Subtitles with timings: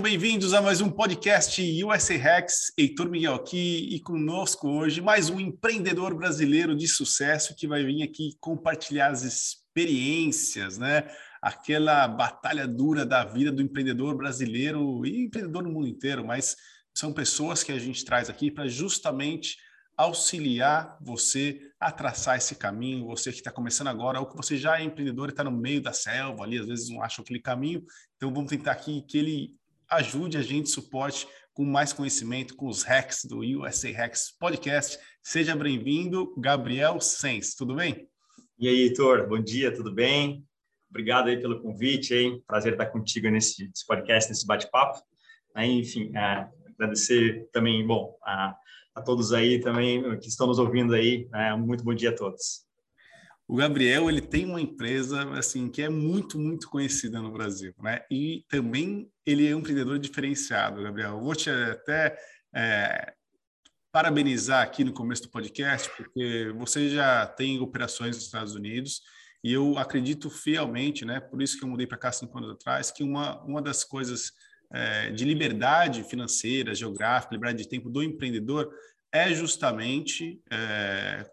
[0.00, 2.72] Sejam bem-vindos a mais um podcast USA Hacks.
[2.74, 8.02] Heitor Miguel aqui e conosco hoje mais um empreendedor brasileiro de sucesso que vai vir
[8.02, 11.06] aqui compartilhar as experiências, né?
[11.42, 16.56] Aquela batalha dura da vida do empreendedor brasileiro e empreendedor no mundo inteiro, mas
[16.94, 19.58] são pessoas que a gente traz aqui para justamente
[19.98, 24.80] auxiliar você a traçar esse caminho, você que está começando agora, ou que você já
[24.80, 27.84] é empreendedor e está no meio da selva ali, às vezes não acha aquele caminho,
[28.16, 29.59] então vamos tentar aqui que ele
[29.90, 34.96] ajude a gente, suporte com mais conhecimento, com os hacks do USA Hacks Podcast.
[35.22, 38.08] Seja bem-vindo, Gabriel Sens, tudo bem?
[38.56, 40.44] E aí, Heitor, bom dia, tudo bem?
[40.88, 42.42] Obrigado aí pelo convite, hein?
[42.46, 45.00] Prazer estar contigo nesse, nesse podcast, nesse bate-papo.
[45.56, 48.56] Enfim, é, agradecer também, bom, a,
[48.94, 51.28] a, todos aí também que estão nos ouvindo aí.
[51.34, 52.64] É, muito bom dia a todos.
[53.50, 58.00] O Gabriel ele tem uma empresa assim que é muito muito conhecida no Brasil, né?
[58.08, 61.14] E também ele é um empreendedor diferenciado, Gabriel.
[61.14, 62.16] Eu vou te até
[62.54, 63.12] é,
[63.90, 69.02] parabenizar aqui no começo do podcast, porque você já tem operações nos Estados Unidos
[69.42, 71.18] e eu acredito fielmente, né?
[71.18, 74.30] Por isso que eu mudei para cá cinco anos atrás, que uma uma das coisas
[74.72, 78.72] é, de liberdade financeira, geográfica, liberdade de tempo do empreendedor
[79.12, 81.28] é justamente é,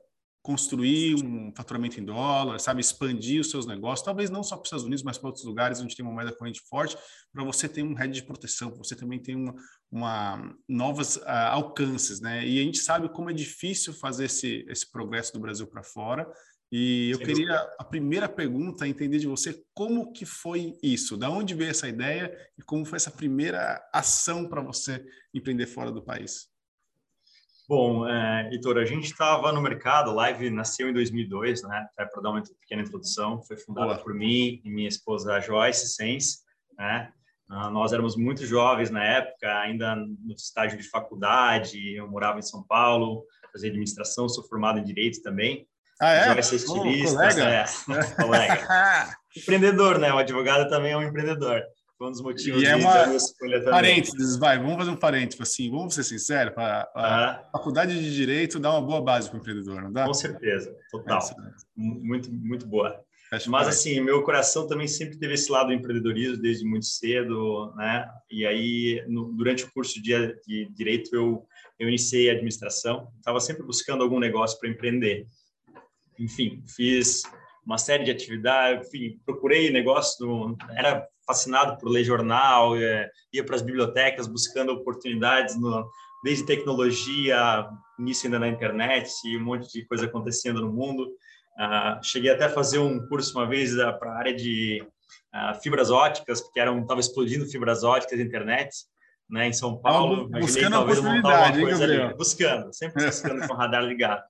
[0.48, 4.68] construir um faturamento em dólar, sabe, expandir os seus negócios, talvez não só para os
[4.68, 6.98] Estados Unidos, mas para outros lugares onde tem uma moeda corrente forte,
[7.34, 9.54] para você ter um rede de proteção, você também tem uma,
[9.92, 12.48] uma novas uh, alcances, né?
[12.48, 16.26] E a gente sabe como é difícil fazer esse, esse progresso do Brasil para fora.
[16.72, 17.26] E eu Sim.
[17.26, 21.90] queria a primeira pergunta entender de você como que foi isso, da onde veio essa
[21.90, 26.48] ideia e como foi essa primeira ação para você empreender fora do país.
[27.68, 31.86] Bom, é, Heitor, a gente estava no mercado, a Live nasceu em 2002, né?
[31.98, 34.00] Para dar uma pequena introdução, foi fundada Boa.
[34.00, 36.44] por mim e minha esposa Joyce Sens,
[36.78, 37.12] né?
[37.50, 42.42] Uh, nós éramos muito jovens na época, ainda no estágio de faculdade, eu morava em
[42.42, 45.68] São Paulo, fazia administração, sou formado em Direito também.
[46.00, 46.34] Ah, é?
[46.34, 47.44] Joyce é estilista, oh, colega.
[47.44, 49.18] É, colega.
[49.36, 50.14] Empreendedor, né?
[50.14, 51.62] O advogado também é um empreendedor.
[51.98, 52.94] Foi um dos motivos e é uma.
[53.72, 57.50] Parênteses, vai, vamos fazer um parênteses assim, vamos ser sinceros, a, a ah.
[57.52, 60.06] faculdade de Direito dá uma boa base para o empreendedor, não dá?
[60.06, 61.20] Com certeza, total.
[61.20, 63.04] É muito, muito boa.
[63.32, 67.74] Acho Mas, assim, meu coração também sempre teve esse lado do empreendedorismo desde muito cedo,
[67.76, 68.08] né?
[68.32, 70.14] E aí, no, durante o curso de,
[70.48, 71.46] de Direito, eu,
[71.78, 73.12] eu iniciei a administração.
[73.18, 75.26] Estava sempre buscando algum negócio para empreender.
[76.18, 77.24] Enfim, fiz
[77.66, 83.56] uma série de atividades, enfim, procurei negócio, era fascinado por ler jornal, é, ia para
[83.56, 85.86] as bibliotecas buscando oportunidades, no,
[86.24, 87.68] desde tecnologia,
[88.00, 91.04] início ainda na internet, um monte de coisa acontecendo no mundo.
[91.58, 94.86] Uh, cheguei até a fazer um curso uma vez uh, para a área de
[95.34, 98.70] uh, fibras óticas, porque estava explodindo fibras óticas na internet,
[99.30, 100.28] né, em São Paulo.
[100.30, 104.24] Imaginei, buscando talvez, oportunidade, hein, ali, buscando, sempre buscando com o radar ligado.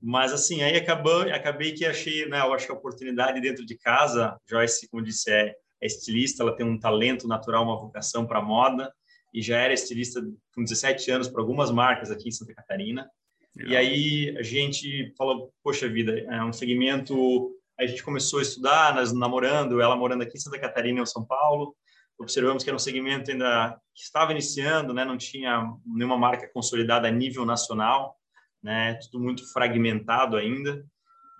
[0.00, 3.76] Mas assim, aí acabou, acabei que achei, né, eu acho que a oportunidade dentro de
[3.76, 8.42] casa, Joyce, como disse, é, é estilista, ela tem um talento natural, uma vocação para
[8.42, 8.92] moda
[9.32, 10.20] e já era estilista
[10.54, 13.08] com 17 anos para algumas marcas aqui em Santa Catarina.
[13.56, 13.72] Legal.
[13.72, 17.52] E aí a gente falou, poxa vida, é um segmento.
[17.78, 21.24] A gente começou a estudar, nós namorando, ela morando aqui em Santa Catarina, em São
[21.24, 21.74] Paulo.
[22.18, 25.04] Observamos que era um segmento ainda que estava iniciando, né?
[25.04, 28.20] Não tinha nenhuma marca consolidada a nível nacional
[28.62, 28.94] né?
[28.94, 30.84] Tudo muito fragmentado ainda.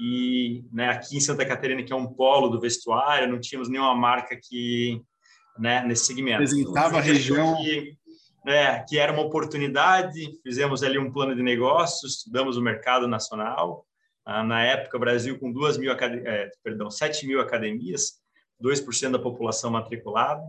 [0.01, 3.95] E né, aqui em Santa Catarina, que é um polo do vestuário, não tínhamos nenhuma
[3.95, 4.99] marca que,
[5.59, 6.37] né, nesse segmento.
[6.37, 7.57] Apresentava a região.
[7.57, 7.99] Que,
[8.47, 13.85] é, que era uma oportunidade, fizemos ali um plano de negócios, estudamos o mercado nacional.
[14.25, 18.21] Ah, na época, Brasil com duas mil, é, perdão, 7 mil academias,
[18.63, 20.43] 2% da população matriculada.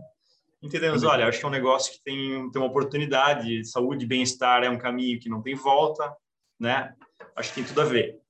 [0.62, 4.62] Entendemos, olha, acho que é um negócio que tem, tem uma oportunidade, saúde e bem-estar
[4.62, 6.10] é um caminho que não tem volta,
[6.58, 6.94] né?
[7.36, 8.21] Acho que tem tudo a ver.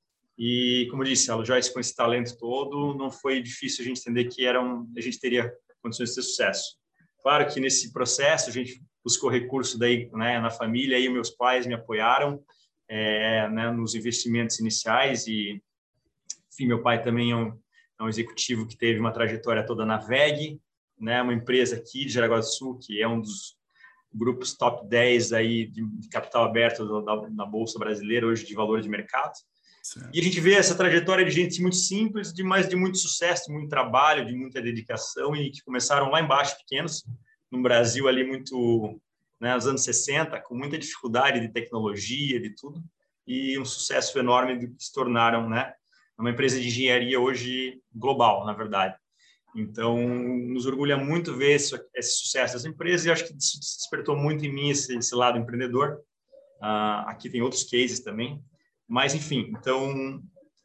[0.45, 4.25] E, como disse, a Joyce com esse talento todo, não foi difícil a gente entender
[4.25, 6.77] que era um, a gente teria condições de ter sucesso.
[7.23, 11.65] Claro que nesse processo a gente buscou recurso daí, né, na família, e meus pais
[11.65, 12.43] me apoiaram
[12.89, 15.63] é, né, nos investimentos iniciais e,
[16.53, 17.57] enfim, meu pai também é um,
[18.01, 20.61] é um executivo que teve uma trajetória toda na VEG,
[20.99, 23.57] né, uma empresa aqui de Jaraguá do Sul, que é um dos
[24.13, 28.89] grupos top 10 aí de, capital aberto da, na Bolsa Brasileira, hoje de valor de
[28.89, 29.35] mercado.
[29.83, 30.11] Certo.
[30.15, 33.51] E a gente vê essa trajetória de gente muito simples, de mais de muito sucesso,
[33.51, 37.05] muito trabalho, de muita dedicação e que começaram lá embaixo, pequenos,
[37.51, 39.01] no Brasil ali muito,
[39.41, 42.81] né, nos anos 60, com muita dificuldade de tecnologia, de tudo,
[43.27, 45.75] e um sucesso enorme do que se tornaram, né,
[46.17, 48.95] uma empresa de engenharia hoje global, na verdade.
[49.55, 54.47] Então, nos orgulha muito ver esse, esse sucesso das empresas e acho que despertou muito
[54.47, 56.01] em mim esse, esse lado empreendedor.
[56.59, 58.43] Uh, aqui tem outros cases também,
[58.93, 60.23] mas enfim, então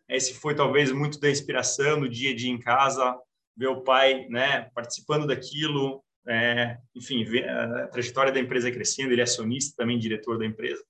[0.09, 3.17] esse foi talvez muito da inspiração no dia a dia em casa,
[3.55, 9.21] ver o pai, né, participando daquilo, é, enfim, ver a trajetória da empresa crescendo, ele
[9.21, 10.83] é acionista, também diretor da empresa.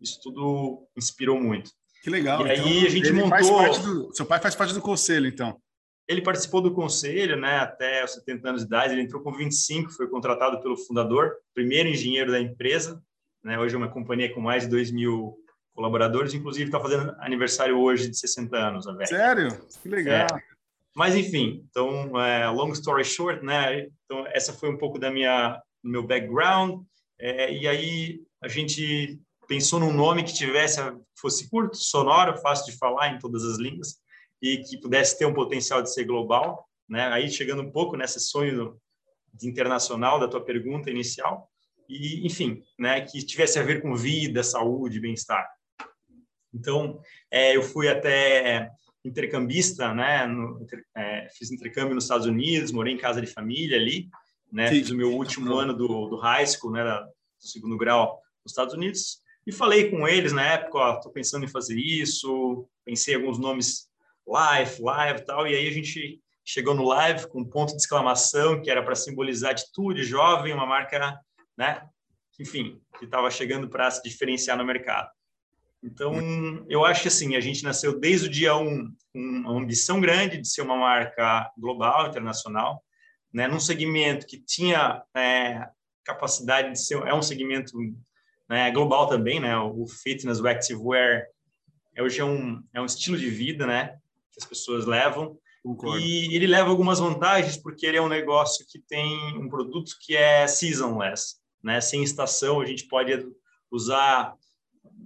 [0.00, 1.72] Isso tudo inspirou muito.
[2.00, 2.46] Que legal.
[2.46, 3.80] E então, aí a gente montou.
[3.80, 5.60] Do, seu pai faz parte do conselho, então.
[6.06, 8.92] Ele participou do conselho, né, até os 70 anos de idade.
[8.92, 13.02] Ele entrou com 25, foi contratado pelo fundador, primeiro engenheiro da empresa.
[13.42, 15.43] Né, hoje é uma companhia com mais de 2 mil
[15.74, 18.86] colaboradores, inclusive está fazendo aniversário hoje de 60 anos.
[18.86, 19.48] A Sério?
[19.82, 20.26] Que legal.
[20.26, 20.26] É.
[20.94, 23.88] Mas enfim, então, é, long story short, né?
[24.04, 26.82] Então essa foi um pouco da minha meu background.
[27.18, 30.80] É, e aí a gente pensou num nome que tivesse
[31.18, 33.98] fosse curto, sonoro, fácil de falar em todas as línguas
[34.40, 37.08] e que pudesse ter um potencial de ser global, né?
[37.08, 38.78] Aí chegando um pouco nesse sonho
[39.32, 41.50] de internacional da tua pergunta inicial
[41.88, 43.00] e enfim, né?
[43.00, 45.48] Que tivesse a ver com vida, saúde, bem-estar.
[46.54, 48.70] Então, é, eu fui até
[49.04, 50.26] intercambista, né?
[50.26, 50.64] No,
[50.96, 54.08] é, fiz intercâmbio nos Estados Unidos, morei em casa de família ali,
[54.52, 54.68] né?
[54.68, 54.76] Sim.
[54.76, 56.84] Fiz o meu último ano do, do high school, né?
[56.84, 57.08] Do
[57.38, 61.48] segundo grau nos Estados Unidos e falei com eles na época, ó, tô pensando em
[61.48, 63.88] fazer isso, pensei em alguns nomes
[64.26, 67.76] live, live e tal, e aí a gente chegou no live com um ponto de
[67.76, 71.20] exclamação que era para simbolizar atitude jovem, uma marca,
[71.56, 71.86] né?
[72.40, 75.10] Enfim, que estava chegando para se diferenciar no mercado.
[75.84, 76.14] Então,
[76.68, 80.00] eu acho que assim, a gente nasceu desde o dia 1 um, com uma ambição
[80.00, 82.82] grande de ser uma marca global, internacional,
[83.32, 85.68] né, num segmento que tinha é,
[86.02, 87.72] capacidade de ser, é um segmento
[88.48, 91.26] né, global também, né, o fitness, o activewear,
[91.94, 93.98] é hoje é um, é um estilo de vida, né,
[94.32, 95.98] que as pessoas levam, Concordo.
[95.98, 100.14] E ele leva algumas vantagens porque ele é um negócio que tem um produto que
[100.14, 101.80] é seasonless, né?
[101.80, 103.26] Sem estação, a gente pode
[103.70, 104.36] usar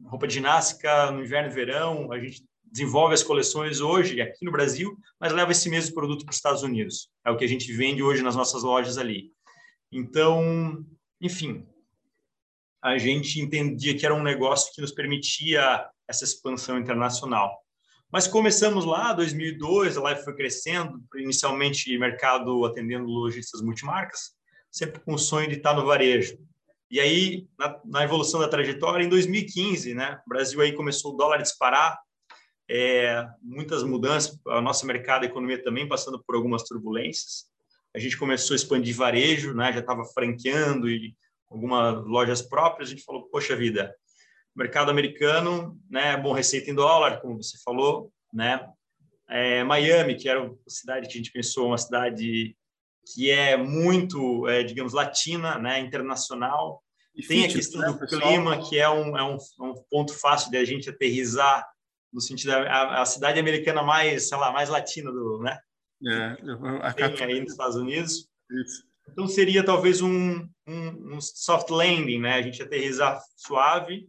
[0.09, 4.53] roupa de ginástica no inverno e verão, a gente desenvolve as coleções hoje aqui no
[4.53, 7.11] Brasil, mas leva esse mesmo produto para os Estados Unidos.
[7.25, 9.33] É o que a gente vende hoje nas nossas lojas ali.
[9.91, 10.85] Então,
[11.21, 11.67] enfim,
[12.83, 17.59] a gente entendia que era um negócio que nos permitia essa expansão internacional.
[18.11, 24.33] Mas começamos lá, 2002, a Live foi crescendo, inicialmente mercado atendendo lojistas multimarcas,
[24.71, 26.39] sempre com o sonho de estar no varejo.
[26.91, 31.17] E aí, na, na, evolução da trajetória, em 2015, né, o Brasil aí começou o
[31.17, 31.99] dólar a disparar,
[32.71, 37.45] é, muitas mudanças, a nossa mercado, a economia também passando por algumas turbulências.
[37.95, 41.15] A gente começou a expandir varejo, né, já estava franqueando e
[41.51, 42.89] algumas lojas próprias.
[42.89, 43.95] A gente falou, poxa vida,
[44.55, 48.67] mercado americano, né, bom receita em dólar, como você falou, né,
[49.29, 52.57] é, Miami, que era a cidade que a gente pensou, uma cidade
[53.13, 56.83] que é muito, é, digamos, latina, né, internacional.
[57.15, 60.13] E Tem a questão né, do clima, que é um, é um, é um, ponto
[60.15, 61.67] fácil de a gente aterrizar
[62.13, 65.59] no sentido da a, cidade americana mais, sei lá, mais latina do, né?
[66.07, 66.37] É,
[66.83, 68.29] a Tem aí nos Estados Unidos.
[68.51, 68.85] Isso.
[69.11, 72.35] Então seria talvez um, um, um soft landing, né?
[72.35, 74.07] A gente aterrizar suave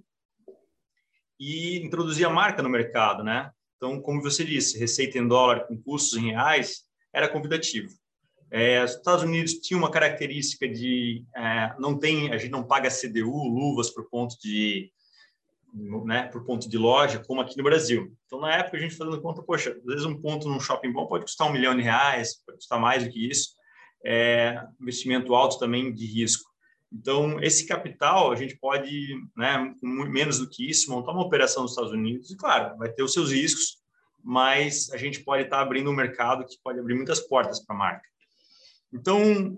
[1.39, 3.51] e introduzir a marca no mercado, né?
[3.77, 6.83] Então, como você disse, receita em dólar com custos em reais
[7.13, 7.89] era convidativo.
[8.51, 12.89] É, os Estados Unidos tinha uma característica de é, não tem, a gente não paga
[12.89, 14.91] CDU, luvas por ponto de,
[15.73, 18.11] né, por ponto de loja, como aqui no Brasil.
[18.25, 21.05] Então, na época, a gente fazendo conta, poxa, às vezes um ponto num shopping bom
[21.05, 23.49] pode custar um milhão de reais, pode custar mais do que isso.
[24.03, 26.49] É, investimento alto também de risco.
[26.91, 31.73] Então, esse capital, a gente pode, né, menos do que isso, montar uma operação nos
[31.73, 33.77] Estados Unidos, e claro, vai ter os seus riscos,
[34.23, 37.79] mas a gente pode estar abrindo um mercado que pode abrir muitas portas para a
[37.79, 38.09] marca.
[38.93, 39.57] Então.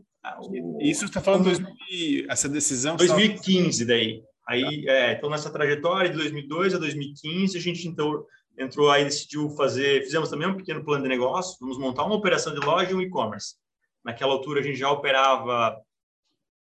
[0.80, 2.96] Isso está falando 2000, essa decisão.
[2.96, 4.24] 2015, daí.
[4.48, 8.26] Aí, é, então, nessa trajetória de 2002 a 2015, a gente então,
[8.58, 10.04] entrou aí, decidiu fazer.
[10.04, 13.02] Fizemos também um pequeno plano de negócio, vamos montar uma operação de loja e um
[13.02, 13.56] e-commerce.
[14.04, 15.78] Naquela altura, a gente já operava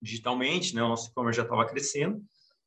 [0.02, 0.84] digitalmente, né?
[0.84, 2.22] o nosso e-commerce já estava crescendo.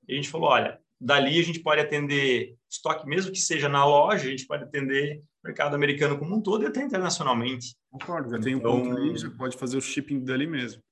[0.09, 3.85] E a gente falou: olha, dali a gente pode atender estoque, mesmo que seja na
[3.85, 7.77] loja, a gente pode atender mercado americano como um todo e até internacionalmente.
[7.91, 10.83] Concordo, já tem um então, ponto ali, já pode fazer o shipping dali mesmo.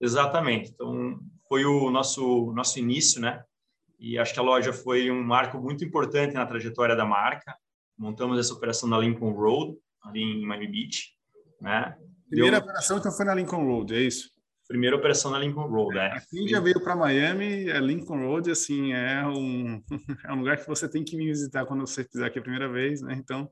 [0.00, 0.70] Exatamente.
[0.70, 3.42] Então, foi o nosso, nosso início, né?
[3.98, 7.56] E acho que a loja foi um marco muito importante na trajetória da marca.
[7.96, 11.16] Montamos essa operação na Lincoln Road, ali em Miami Beach,
[11.60, 11.96] né?
[12.28, 12.64] Primeira Deu...
[12.64, 14.30] operação, então, foi na Lincoln Road, é isso?
[14.68, 16.20] Primeira operação na Lincoln Road, é.
[16.30, 19.82] Quem já veio para Miami, é Lincoln Road, assim, é um,
[20.24, 22.70] é um lugar que você tem que me visitar quando você fizer aqui a primeira
[22.70, 23.14] vez, né?
[23.14, 23.50] Então,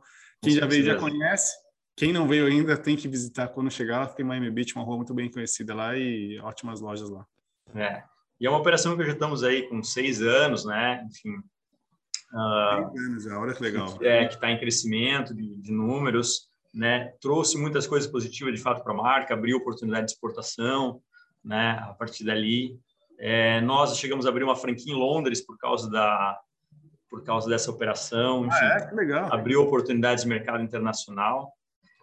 [0.50, 1.57] quem já veio já conhece.
[1.97, 4.07] quem não veio ainda tem que visitar quando chegar.
[4.15, 7.26] Tem Miami Beach, uma rua muito bem conhecida lá e ótimas lojas lá.
[7.75, 8.03] É.
[8.41, 11.05] E é uma operação que já estamos aí com seis anos, né?
[11.09, 11.37] Enfim.
[12.33, 13.99] Uh, seis anos já, olha que legal.
[14.03, 17.12] É, que está em crescimento de, de, números, né?
[17.21, 21.00] Trouxe muitas coisas positivas de fato para a marca, abriu oportunidade de exportação,
[21.45, 21.79] né?
[21.83, 22.79] A partir dali.
[23.19, 26.38] É, nós chegamos a abrir uma franquia em Londres por causa da
[27.09, 28.87] por causa dessa operação, enfim, ah, é?
[28.89, 29.33] que legal.
[29.33, 31.53] abriu oportunidades de mercado internacional.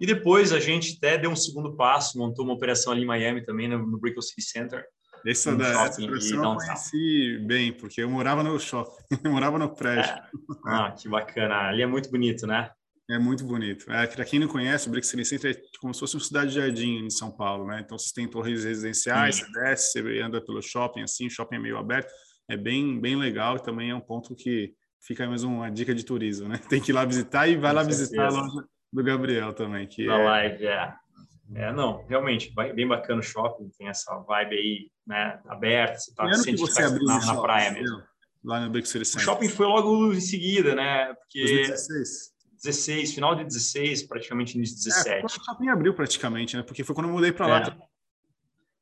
[0.02, 3.44] E depois a gente até deu um segundo passo, montou uma operação ali em Miami
[3.44, 4.86] também, no, no Brickell City Center.
[5.26, 8.92] Essa, da, essa operação eu conheci bem, porque eu morava no shopping,
[9.24, 10.12] eu morava no prédio.
[10.12, 10.24] É.
[10.66, 11.70] Ah, que bacana.
[11.70, 12.70] Ali é muito bonito, né?
[13.10, 13.92] É muito bonito.
[13.92, 16.52] É, Para quem não conhece, o Brick City Center é como se fosse uma cidade
[16.52, 17.82] de jardim em São Paulo, né?
[17.84, 19.46] Então, você tem torres residenciais, Sim.
[19.46, 22.12] você desce, você anda pelo shopping, assim, o shopping é meio aberto.
[22.50, 26.04] É bem, bem legal e também é um ponto que fica mais uma dica de
[26.04, 26.58] turismo, né?
[26.70, 28.04] Tem que ir lá visitar e vai Com lá certeza.
[28.04, 29.86] visitar a loja do Gabriel também.
[29.86, 30.24] Que Na é...
[30.24, 30.94] live, é.
[31.56, 36.34] É, não, realmente, bem bacana o shopping, tem essa vibe aí, né, aberta, você tá
[36.34, 38.02] sente que você tá abriu na, na praia mesmo.
[38.44, 39.18] Lá no Big City.
[39.18, 41.44] O shopping foi logo em seguida, né, porque...
[41.44, 42.34] 2016.
[42.64, 45.22] 16, final de 16, praticamente início de 17.
[45.22, 47.58] É, o shopping abriu praticamente, né, porque foi quando eu mudei para lá.
[47.60, 47.93] É.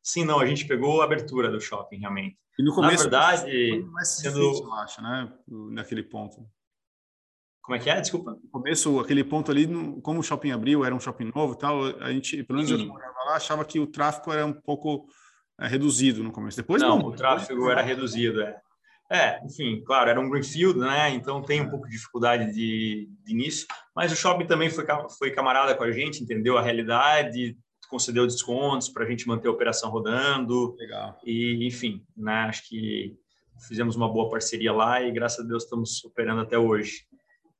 [0.04, 2.38] Sim, não, a gente pegou a abertura do shopping, realmente.
[2.58, 4.40] E no começo, Na verdade, mais sendo...
[4.40, 6.46] eu acho, né, naquele ponto.
[7.62, 8.02] Como é que é?
[8.02, 8.32] Desculpa.
[8.32, 9.68] No começo, aquele ponto ali,
[10.02, 12.86] como o shopping abriu, era um shopping novo e tal, a gente, pelo menos Sim.
[12.86, 15.08] eu morava lá, achava que o tráfego era um pouco
[15.60, 16.58] é, reduzido no começo.
[16.58, 18.60] Depois não, não o tráfego era reduzido, é.
[19.12, 21.10] É, enfim, claro, era um greenfield, né?
[21.10, 24.86] Então tem um pouco de dificuldade de, de início, mas o shopping também foi,
[25.20, 27.58] foi camarada com a gente, entendeu a realidade,
[27.92, 30.74] concedeu descontos para a gente manter a operação rodando.
[30.80, 31.20] Legal.
[31.26, 32.46] E, enfim, né?
[32.46, 33.18] Acho que
[33.68, 37.06] fizemos uma boa parceria lá e graças a Deus estamos operando até hoje.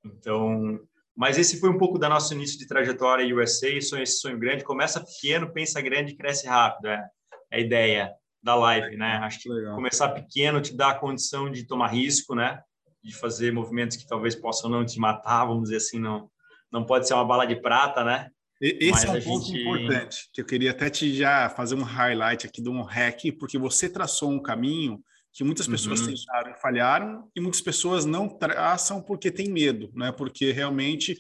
[0.04, 0.80] Então,
[1.16, 4.64] mas esse foi um pouco da nosso início de trajetória USA, sonho, esse sonho grande,
[4.64, 7.06] começa pequeno, pensa grande, cresce rápido, é,
[7.52, 8.12] é a ideia
[8.42, 9.18] da live, né?
[9.18, 9.76] Acho que Legal.
[9.76, 12.60] começar pequeno te dá a condição de tomar risco, né?
[13.04, 16.32] De fazer movimentos que talvez possam não te matar, vamos dizer assim, não,
[16.72, 18.32] não pode ser uma bala de prata, né?
[18.62, 19.60] Esse Mas é um ponto gente...
[19.60, 23.58] importante, que eu queria até te já fazer um highlight aqui de um hack, porque
[23.58, 25.04] você traçou um caminho
[25.34, 26.14] que muitas pessoas uhum.
[26.14, 30.12] tentaram e falharam, e muitas pessoas não traçam porque tem medo, né?
[30.12, 31.18] Porque realmente,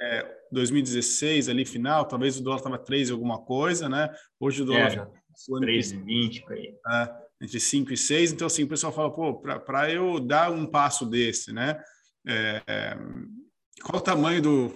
[0.00, 4.10] é, 2016, ali final, talvez o dólar estava 3 e alguma coisa, né?
[4.38, 4.92] Hoje o dólar...
[4.92, 6.74] É, 3,20 para aí.
[6.88, 10.66] É, entre 5 e 6, então assim, o pessoal fala, pô, para eu dar um
[10.66, 11.80] passo desse, né?
[12.26, 12.98] É, é,
[13.82, 14.68] qual o tamanho do,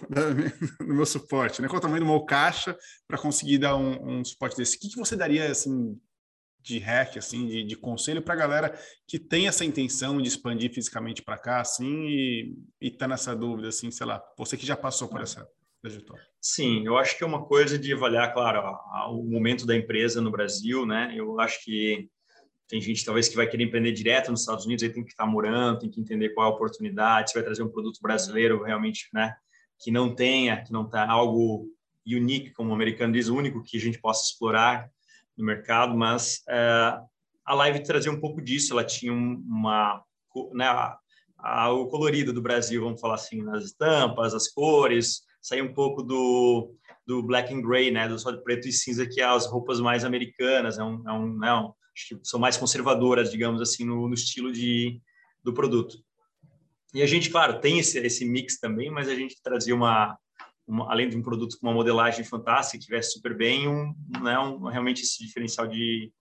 [0.78, 1.68] do, meu suporte, né?
[1.68, 4.76] Qual o tamanho do meu caixa para conseguir dar um, um, suporte desse?
[4.76, 5.98] O que, que você daria, assim,
[6.60, 10.72] de hack, assim, de, de conselho para a galera que tem essa intenção de expandir
[10.72, 15.08] fisicamente para cá, assim, e, está nessa dúvida, assim, sei lá, você que já passou
[15.08, 15.46] por essa
[15.80, 16.24] trajetória.
[16.40, 18.76] Sim, eu acho que é uma coisa de avaliar, claro,
[19.10, 21.14] o momento da empresa no Brasil, né?
[21.16, 22.10] Eu acho que
[22.68, 25.26] tem gente talvez que vai querer empreender direto nos Estados Unidos, aí tem que estar
[25.26, 29.08] morando, tem que entender qual é a oportunidade, se vai trazer um produto brasileiro realmente,
[29.12, 29.34] né?
[29.78, 31.66] Que não tenha, que não está algo
[32.06, 34.88] unique, como o americano diz, único que a gente possa explorar
[35.36, 36.98] no mercado, mas é,
[37.44, 38.72] a live trazia um pouco disso.
[38.72, 40.02] Ela tinha uma,
[40.52, 40.66] né,
[41.70, 46.74] o colorido do Brasil, vamos falar assim, nas estampas, as cores, sair um pouco do,
[47.06, 49.80] do black and gray, né, do só de preto e cinza, que é as roupas
[49.80, 51.72] mais americanas, é um, é um, né, um
[52.22, 55.00] são mais conservadoras, digamos assim, no, no estilo de,
[55.42, 55.96] do produto.
[56.94, 60.16] E a gente, claro, tem esse, esse mix também, mas a gente trazia uma,
[60.66, 64.38] uma, além de um produto com uma modelagem fantástica, que tivesse super bem, um, né,
[64.38, 66.12] um, realmente esse diferencial de,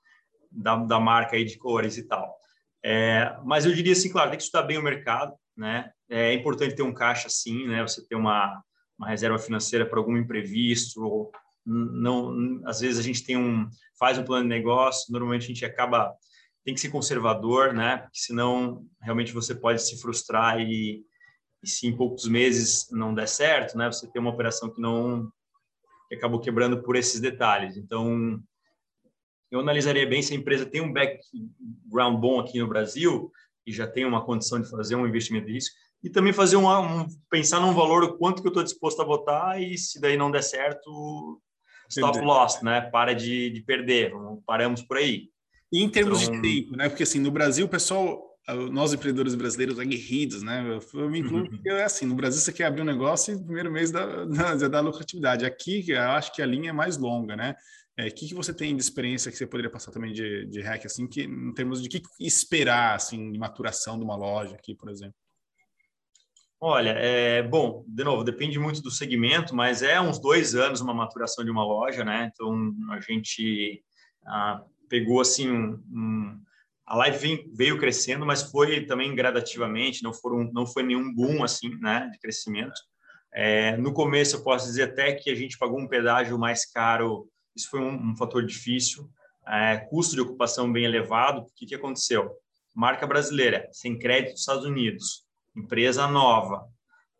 [0.51, 2.36] da, da marca aí de cores e tal.
[2.84, 5.89] É, mas eu diria assim, claro, tem que estudar bem o mercado, né?
[6.08, 7.82] É importante ter um caixa assim, né?
[7.82, 8.62] Você ter uma,
[8.98, 11.32] uma reserva financeira para algum imprevisto,
[11.65, 13.67] não, às vezes a gente tem um
[13.98, 16.13] faz um plano de negócio, normalmente a gente acaba
[16.63, 17.98] tem que ser conservador, né?
[17.98, 21.05] Porque senão realmente você pode se frustrar e
[21.65, 25.27] e se em poucos meses não der certo, né, você tem uma operação que não
[26.07, 27.75] que acabou quebrando por esses detalhes.
[27.75, 28.39] Então,
[29.50, 33.31] eu analisaria bem se a empresa tem um background bom aqui no Brasil
[33.65, 35.72] e já tem uma condição de fazer um investimento disso
[36.03, 39.60] e também fazer um, um pensar num valor quanto que eu estou disposto a botar
[39.60, 41.41] e se daí não der certo
[41.89, 42.82] stop loss, né?
[42.82, 44.12] Para de, de perder,
[44.46, 45.30] paramos por aí.
[45.72, 46.42] E em termos então...
[46.42, 46.89] de tempo, né?
[46.89, 48.36] Porque assim no Brasil o pessoal
[48.72, 50.80] nós empreendedores brasileiros aguerridos, né?
[50.94, 53.44] Eu me incluo porque é assim, no Brasil você quer abrir um negócio e no
[53.44, 55.46] primeiro mês da, da, da lucratividade.
[55.46, 57.56] Aqui eu acho que a linha é mais longa, né?
[57.98, 60.62] O é, que, que você tem de experiência que você poderia passar também de, de
[60.62, 64.75] hack, assim, que, em termos de que esperar, assim, de maturação de uma loja aqui,
[64.75, 65.15] por exemplo?
[66.60, 70.94] Olha, é bom, de novo, depende muito do segmento, mas é uns dois anos uma
[70.94, 72.32] maturação de uma loja, né?
[72.34, 73.84] Então a gente
[74.26, 76.42] ah, pegou assim um, um,
[76.86, 81.70] a live veio crescendo, mas foi também gradativamente, não foram, não foi nenhum boom assim,
[81.82, 82.80] né, de crescimento.
[83.34, 87.28] É, no começo eu posso dizer até que a gente pagou um pedágio mais caro,
[87.56, 89.10] isso foi um, um fator difícil.
[89.48, 91.42] É, custo de ocupação bem elevado.
[91.42, 92.32] O que, que aconteceu?
[92.74, 95.25] Marca brasileira, sem crédito dos Estados Unidos,
[95.56, 96.68] empresa nova,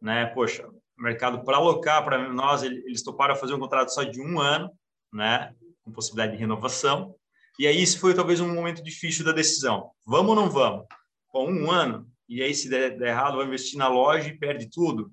[0.02, 0.26] né?
[0.28, 4.72] Poxa, mercado para alocar para nós, eles toparam fazer um contrato só de um ano,
[5.12, 5.54] né?
[5.84, 7.16] Com possibilidade de renovação.
[7.58, 9.92] E aí esse foi talvez um momento difícil da decisão.
[10.06, 10.86] Vamos ou não vamos?
[11.32, 12.10] Bom, um ano.
[12.28, 15.12] E aí se der, der errado, vai investir na loja e perde tudo,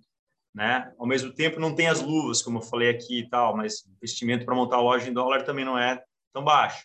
[0.54, 0.92] né?
[0.98, 4.44] Ao mesmo tempo não tem as luvas, como eu falei aqui e tal, mas investimento
[4.44, 6.02] para montar a loja em dólar também não é
[6.32, 6.84] tão baixo.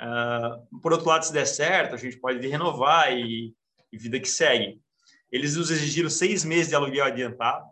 [0.00, 3.54] Uh, por outro lado, se der certo, a gente pode renovar e,
[3.90, 4.80] e vida que segue.
[5.36, 7.64] Eles nos exigiram seis meses de aluguel adiantado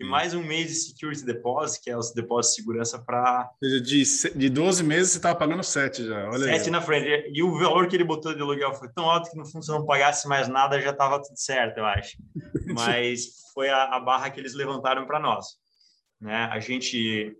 [0.00, 3.50] e mais um mês de security deposit, que é os depósitos de segurança para.
[3.60, 4.02] De,
[4.34, 6.30] de 12 meses você estava pagando 7 já.
[6.30, 7.30] Olha 7 na frente.
[7.32, 9.70] E o valor que ele botou de aluguel foi tão alto que no fundo, se
[9.70, 12.16] não pagasse mais nada, já estava tudo certo, eu acho.
[12.74, 15.46] Mas foi a, a barra que eles levantaram para nós.
[16.18, 16.48] Né?
[16.50, 17.36] A gente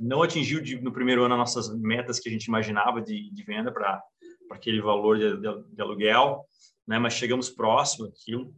[0.00, 3.42] não atingiu de, no primeiro ano as nossas metas que a gente imaginava de, de
[3.44, 4.02] venda para
[4.50, 6.44] aquele valor de, de, de, aluguel,
[6.86, 6.98] né?
[6.98, 8.54] mas chegamos próximo daquilo.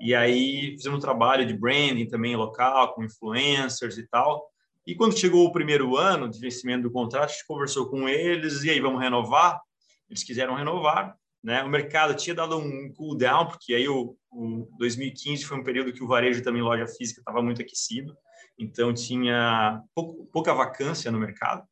[0.00, 4.48] E aí fizemos um trabalho de branding também local, com influencers e tal.
[4.86, 8.64] E quando chegou o primeiro ano de vencimento do contrato, a gente conversou com eles,
[8.64, 9.60] e aí, vamos renovar?
[10.08, 11.14] Eles quiseram renovar,
[11.44, 11.62] né?
[11.62, 15.92] O mercado tinha dado um cool down, porque aí o, o 2015 foi um período
[15.92, 18.16] que o varejo também, loja física, estava muito aquecido
[18.60, 21.66] então tinha pouco, pouca vacância no mercado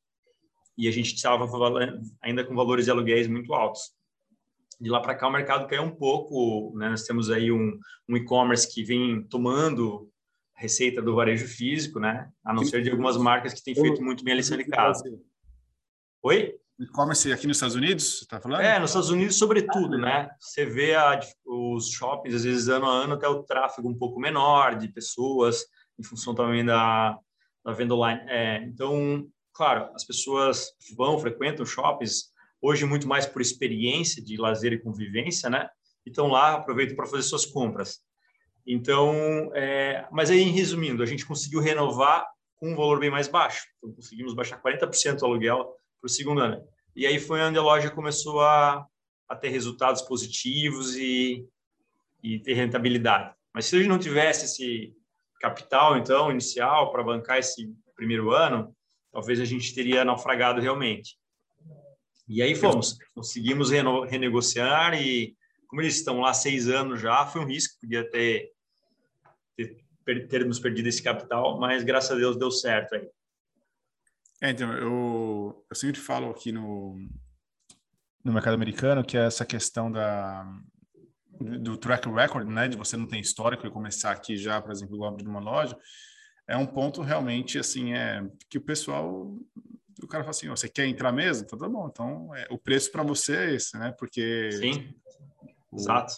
[0.76, 1.46] e a gente estava
[2.22, 3.92] ainda com valores de aluguéis muito altos.
[4.80, 6.90] De lá para cá o mercado caiu um pouco, né?
[6.90, 10.08] nós temos aí um, um e-commerce que vem tomando
[10.56, 12.28] receita do varejo físico, né?
[12.44, 15.04] A não ser de algumas marcas que têm feito muito bem a lição de casa.
[16.22, 16.58] Oi?
[16.80, 18.60] E-commerce aqui nos Estados Unidos, você está falando?
[18.60, 20.30] É, nos Estados Unidos, sobretudo, ah, né?
[20.38, 24.20] Você vê a, os shoppings, às vezes, ano a ano, até o tráfego um pouco
[24.20, 25.64] menor de pessoas,
[25.98, 27.18] em função também da,
[27.64, 28.20] da venda online.
[28.28, 34.72] É, então, claro, as pessoas vão, frequentam shoppings, hoje muito mais por experiência de lazer
[34.72, 35.68] e convivência, né?
[36.06, 38.00] Então lá aproveitam para fazer suas compras.
[38.66, 43.66] Então, é, mas aí, resumindo, a gente conseguiu renovar com um valor bem mais baixo.
[43.78, 45.64] Então, conseguimos baixar 40% o aluguel
[46.00, 46.62] para o segundo ano.
[46.94, 48.86] E aí foi onde a loja começou a,
[49.28, 51.46] a ter resultados positivos e,
[52.22, 53.34] e ter rentabilidade.
[53.54, 54.94] Mas se a gente não tivesse esse,
[55.38, 58.74] capital, então, inicial para bancar esse primeiro ano,
[59.12, 61.16] talvez a gente teria naufragado realmente.
[62.28, 65.34] E aí fomos, conseguimos renegociar e,
[65.66, 68.52] como eles estão lá seis anos já, foi um risco, podia ter,
[69.56, 73.08] ter termos perdido esse capital, mas graças a Deus deu certo aí.
[74.42, 76.96] É, então, eu, eu sempre falo aqui no,
[78.22, 80.46] no mercado americano que essa questão da,
[81.40, 84.94] do track record, né, de você não ter histórico e começar aqui já, por exemplo,
[84.94, 85.76] igual abrir uma loja,
[86.46, 89.36] é um ponto realmente assim é que o pessoal
[90.02, 91.44] o cara fala assim, você quer entrar mesmo?
[91.44, 93.92] Então tá bom, então é, o preço para você é esse, né?
[93.98, 94.94] Porque sim,
[95.70, 96.14] o, exato.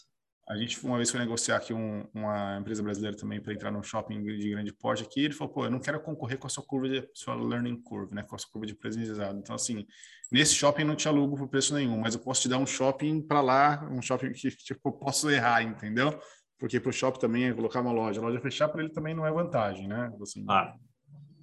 [0.50, 3.84] A gente uma vez foi negociar aqui um, uma empresa brasileira também para entrar num
[3.84, 5.20] shopping de grande porte aqui.
[5.26, 8.12] Ele falou, pô, eu não quero concorrer com a sua curva de sua learning curve,
[8.12, 8.24] né?
[8.24, 9.38] Com a sua curva de aprendizado.
[9.38, 9.86] Então, assim,
[10.30, 13.22] nesse shopping não te alugo por preço nenhum, mas eu posso te dar um shopping
[13.22, 16.20] para lá, um shopping que tipo, eu posso errar, entendeu?
[16.58, 19.14] Porque para o shopping também é colocar uma loja, a loja fechar para ele também
[19.14, 20.12] não é vantagem, né?
[20.20, 20.74] Assim, ah.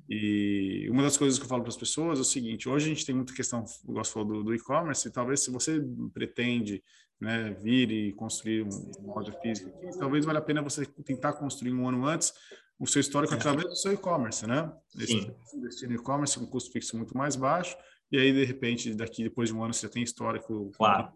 [0.10, 2.90] E uma das coisas que eu falo para as pessoas é o seguinte: hoje a
[2.90, 5.82] gente tem muita questão, eu gosto falou do, do e-commerce, e talvez se você
[6.14, 6.82] pretende
[7.20, 11.74] né, vir e construir uma loja física aqui, talvez valha a pena você tentar construir
[11.74, 12.34] um ano antes
[12.80, 13.38] o seu histórico é.
[13.38, 14.72] através do seu e-commerce, né?
[14.90, 15.32] Sim.
[15.56, 17.76] Investir no e-commerce com um custo fixo muito mais baixo,
[18.12, 21.12] e aí, de repente, daqui depois de um ano, você já tem histórico claro.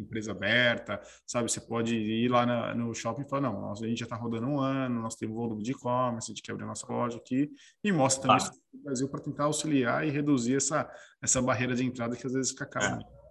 [0.00, 1.50] Empresa aberta, sabe?
[1.50, 4.46] Você pode ir lá na, no shopping e falar, não, a gente já está rodando
[4.46, 7.50] um ano, nós temos volume de e-commerce, a gente quer abrir a nossa loja aqui,
[7.82, 10.90] e mostra também isso no Brasil para tentar auxiliar e reduzir essa,
[11.22, 12.98] essa barreira de entrada que às vezes fica cara.
[13.20, 13.24] É.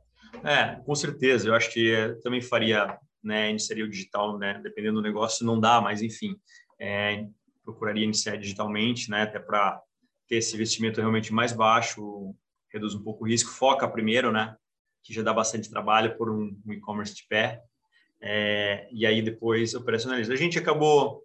[0.43, 1.47] É, com certeza.
[1.47, 5.59] Eu acho que é, também faria, né, iniciaria o digital, né, dependendo do negócio, não
[5.59, 6.35] dá, mas enfim,
[6.79, 7.27] é,
[7.63, 9.81] procuraria iniciar digitalmente, né, até para
[10.27, 12.35] ter esse investimento realmente mais baixo,
[12.71, 14.55] reduz um pouco o risco, foca primeiro, né,
[15.03, 17.61] que já dá bastante trabalho por um, um e-commerce de pé,
[18.21, 20.33] é, e aí depois operacionaliza.
[20.33, 21.23] A gente acabou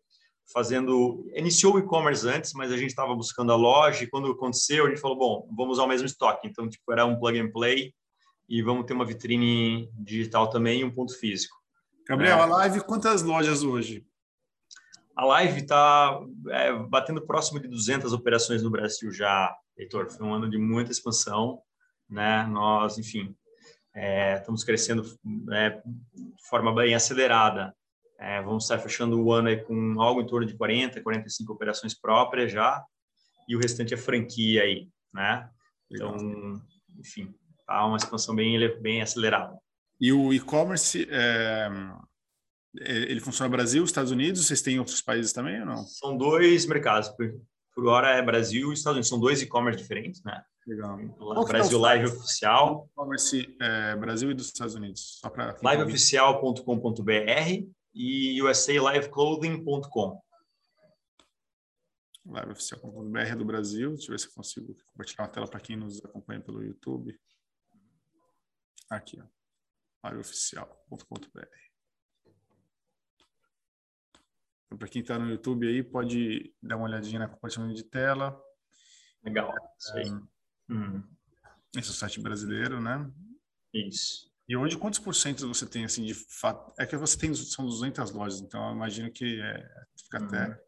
[0.52, 4.86] fazendo, iniciou o e-commerce antes, mas a gente estava buscando a loja e quando aconteceu
[4.86, 6.48] a gente falou, bom, vamos usar o mesmo estoque.
[6.48, 7.94] Então, tipo, era um plug and play
[8.48, 11.56] e vamos ter uma vitrine digital também e um ponto físico.
[12.06, 12.42] Gabriel, é.
[12.42, 14.04] a live, quantas lojas hoje?
[15.18, 16.16] a live está
[16.50, 20.08] é, batendo próximo de 200 operações no Brasil já, Heitor.
[20.08, 21.60] Foi um ano de muita expansão,
[22.08, 22.46] né?
[22.46, 23.34] Nós, enfim,
[23.98, 25.04] é, estamos crescendo
[25.52, 27.74] é, de forma bem acelerada.
[28.20, 32.52] É, vamos estar fechando o ano com algo em torno de 40, 45 operações próprias
[32.52, 32.82] já,
[33.48, 35.48] e o restante é franquia aí, né?
[35.90, 36.62] Então,
[36.96, 37.34] enfim,
[37.66, 39.58] tá uma expansão bem, bem acelerada.
[40.00, 41.68] E o e-commerce, é,
[42.80, 42.92] é...
[43.10, 44.46] ele funciona no Brasil, Estados Unidos?
[44.46, 45.76] Vocês têm outros países também ou não?
[45.86, 47.08] São dois mercados.
[47.08, 47.34] Por,
[47.74, 49.08] por hora é Brasil e Estados Unidos.
[49.08, 50.40] São dois e-commerce diferentes, né?
[50.68, 50.98] Legal.
[51.18, 52.90] Lá, Brasil Live Oficial.
[53.58, 55.18] É, Brasil e dos Estados Unidos.
[55.18, 60.22] Só para liveoficial.com.br e usaliveclothing.com.
[62.26, 63.94] Liveoficial.com.br é do Brasil.
[63.94, 67.18] Deixa eu ver se eu consigo compartilhar uma tela para quem nos acompanha pelo YouTube.
[68.90, 69.24] Aqui, ó.
[70.06, 71.46] liveoficial.com.br.
[74.66, 78.38] Então, para quem está no YouTube aí, pode dar uma olhadinha na compartilhamento de tela.
[79.24, 80.37] Legal, isso aí.
[80.70, 81.02] Hum.
[81.76, 83.10] Esse é o site brasileiro, né?
[83.72, 84.28] Isso.
[84.48, 86.72] E hoje, quantos por cento você tem, assim, de fato?
[86.78, 89.68] É que você tem, são 200 lojas, então eu imagino que é,
[90.02, 90.26] fica uhum.
[90.26, 90.60] até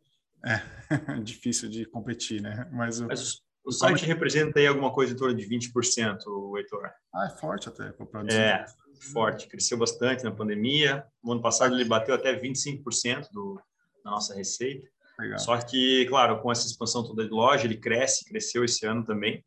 [0.44, 0.60] é,
[1.24, 2.68] difícil de competir, né?
[2.70, 6.90] Mas o, Mas o site representa aí alguma coisa em torno de 20%, Heitor.
[7.14, 7.92] Ah, é forte até.
[8.30, 8.66] É,
[9.12, 9.46] forte.
[9.46, 11.04] Cresceu bastante na pandemia.
[11.22, 13.60] No ano passado ele bateu até 25% do,
[14.04, 14.86] da nossa receita.
[15.18, 15.38] Legal.
[15.38, 19.44] Só que, claro, com essa expansão toda de loja, ele cresce, cresceu esse ano também,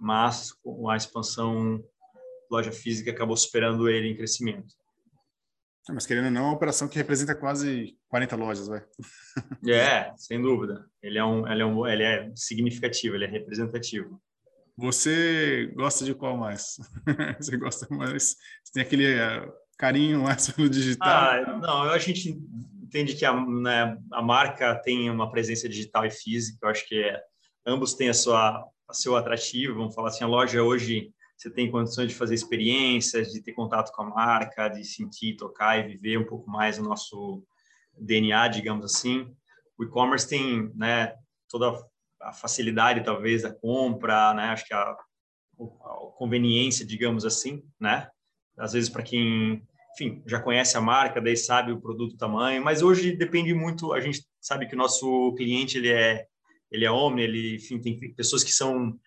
[0.00, 1.82] mas com a expansão
[2.50, 4.74] loja física acabou superando ele em crescimento.
[5.88, 8.84] É, mas querendo ou não, é uma operação que representa quase 40 lojas, vai.
[9.68, 10.84] É, sem dúvida.
[11.02, 14.20] Ele é um, ele é um, ele é significativo, ele é representativo.
[14.76, 16.76] Você gosta de qual mais?
[17.40, 18.36] Você gosta mais?
[18.62, 21.08] Você tem aquele uh, carinho mais pelo digital?
[21.08, 22.38] Ah, não, a gente
[22.82, 26.58] entende que a, né, a marca tem uma presença digital e física.
[26.62, 27.20] Eu acho que é,
[27.66, 29.74] ambos têm a sua, a seu atrativo.
[29.74, 33.92] Vamos falar assim, a loja hoje você tem condições de fazer experiências, de ter contato
[33.92, 37.44] com a marca, de sentir, tocar e viver um pouco mais o nosso
[37.96, 39.32] DNA, digamos assim.
[39.78, 41.14] O e-commerce tem, né,
[41.48, 41.80] toda
[42.20, 44.46] a facilidade talvez da compra, né?
[44.46, 44.96] Acho que a, a
[46.16, 48.10] conveniência, digamos assim, né?
[48.56, 49.62] Às vezes para quem,
[49.94, 53.92] enfim, já conhece a marca, daí sabe o produto, o tamanho, mas hoje depende muito,
[53.92, 56.26] a gente sabe que o nosso cliente ele é
[56.70, 58.98] ele é homem, ele, enfim, tem pessoas que são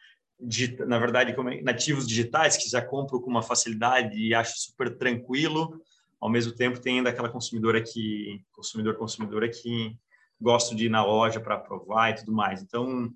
[0.88, 5.80] na verdade, é, nativos digitais que já compram com uma facilidade e acho super tranquilo.
[6.20, 9.96] Ao mesmo tempo, tem ainda aquela consumidora que, consumidor, consumidora que
[10.40, 12.62] gosta de ir na loja para provar e tudo mais.
[12.62, 13.12] Então,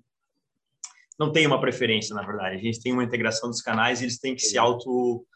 [1.18, 2.56] não tem uma preferência, na verdade.
[2.56, 5.26] A gente tem uma integração dos canais e eles têm que se auto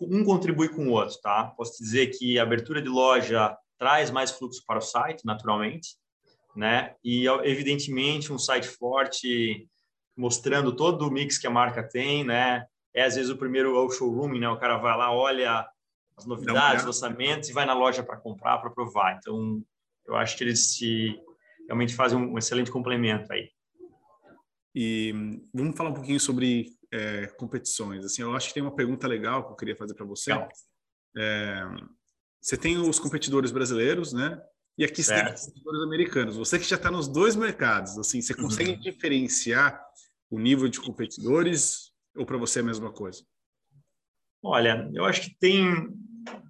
[0.00, 1.44] um contribui com o outro, tá?
[1.56, 5.96] Posso dizer que a abertura de loja traz mais fluxo para o site, naturalmente,
[6.54, 6.94] né?
[7.04, 9.68] E evidentemente um site forte
[10.16, 12.66] mostrando todo o mix que a marca tem, né?
[12.94, 14.48] É às vezes o primeiro ao showroom, né?
[14.48, 15.66] O cara vai lá, olha
[16.16, 19.16] as novidades, lançamentos e vai na loja para comprar, para provar.
[19.18, 19.62] Então,
[20.06, 21.18] eu acho que eles se
[21.66, 23.50] realmente fazem um excelente complemento aí.
[24.74, 28.04] E vamos falar um pouquinho sobre é, competições.
[28.04, 30.32] Assim, eu acho que tem uma pergunta legal que eu queria fazer para você.
[31.16, 31.64] É,
[32.40, 34.40] você tem os competidores brasileiros, né?
[34.78, 36.36] E aqui você tem competidores americanos.
[36.36, 38.80] Você que já está nos dois mercados, assim, você consegue uhum.
[38.80, 39.84] diferenciar
[40.30, 43.22] o nível de competidores ou para você é a mesma coisa?
[44.42, 45.88] Olha, eu acho que tem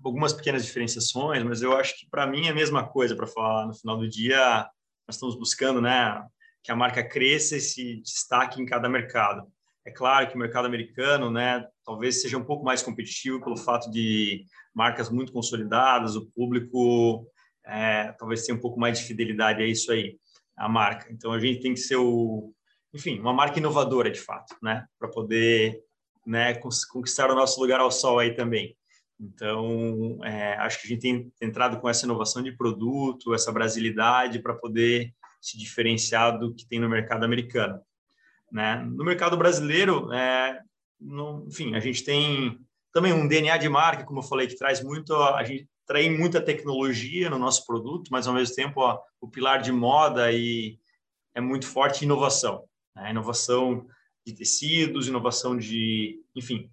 [0.04, 3.66] algumas pequenas diferenciações, mas eu acho que para mim é a mesma coisa para falar
[3.66, 4.68] no final do dia.
[5.06, 6.24] Nós estamos buscando, né,
[6.62, 9.46] que a marca cresça e se destaque em cada mercado.
[9.84, 13.90] É claro que o mercado americano, né, talvez seja um pouco mais competitivo pelo fato
[13.90, 17.26] de marcas muito consolidadas, o público
[17.64, 20.16] é, talvez tenha um pouco mais de fidelidade a isso aí,
[20.56, 21.12] a marca.
[21.12, 22.52] Então a gente tem que ser o,
[22.92, 25.80] enfim, uma marca inovadora de fato, né, para poder,
[26.26, 28.76] né, conquistar o nosso lugar ao sol aí também.
[29.18, 34.40] Então, é, acho que a gente tem entrado com essa inovação de produto, essa brasilidade
[34.40, 37.80] para poder se diferenciar do que tem no mercado americano.
[38.50, 38.76] Né?
[38.76, 40.60] No mercado brasileiro, é,
[41.00, 42.58] no, enfim, a gente tem
[42.92, 46.40] também um DNA de marca, como eu falei, que traz muito, a gente traz muita
[46.40, 50.78] tecnologia no nosso produto, mas ao mesmo tempo ó, o pilar de moda e
[51.34, 52.64] é muito forte inovação.
[52.96, 53.10] Né?
[53.10, 53.86] Inovação
[54.26, 56.70] de tecidos, inovação de, enfim,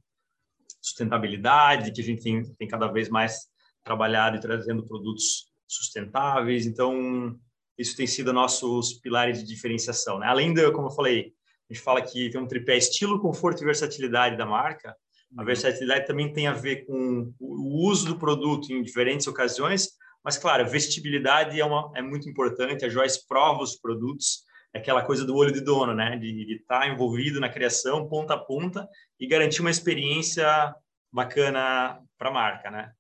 [0.82, 3.50] sustentabilidade, que a gente tem, tem cada vez mais
[3.84, 6.66] trabalhado e trazendo produtos sustentáveis.
[6.66, 7.38] Então,
[7.78, 10.18] isso tem sido nossos pilares de diferenciação.
[10.20, 10.28] Né?
[10.28, 11.34] Além de, como eu falei,
[11.70, 14.96] a gente fala que tem um tripé estilo, conforto e versatilidade da marca.
[15.38, 15.46] A uhum.
[15.46, 19.90] versatilidade também tem a ver com o uso do produto em diferentes ocasiões,
[20.24, 22.84] Mas, claro, vestibilidade é, uma, é muito importante.
[22.84, 26.18] A Joyce prova os produtos, é aquela coisa do olho de dono, né?
[26.18, 28.88] De estar tá envolvido na criação, ponta a ponta,
[29.20, 30.46] e garantir uma experiência
[31.12, 32.92] bacana para a marca, né?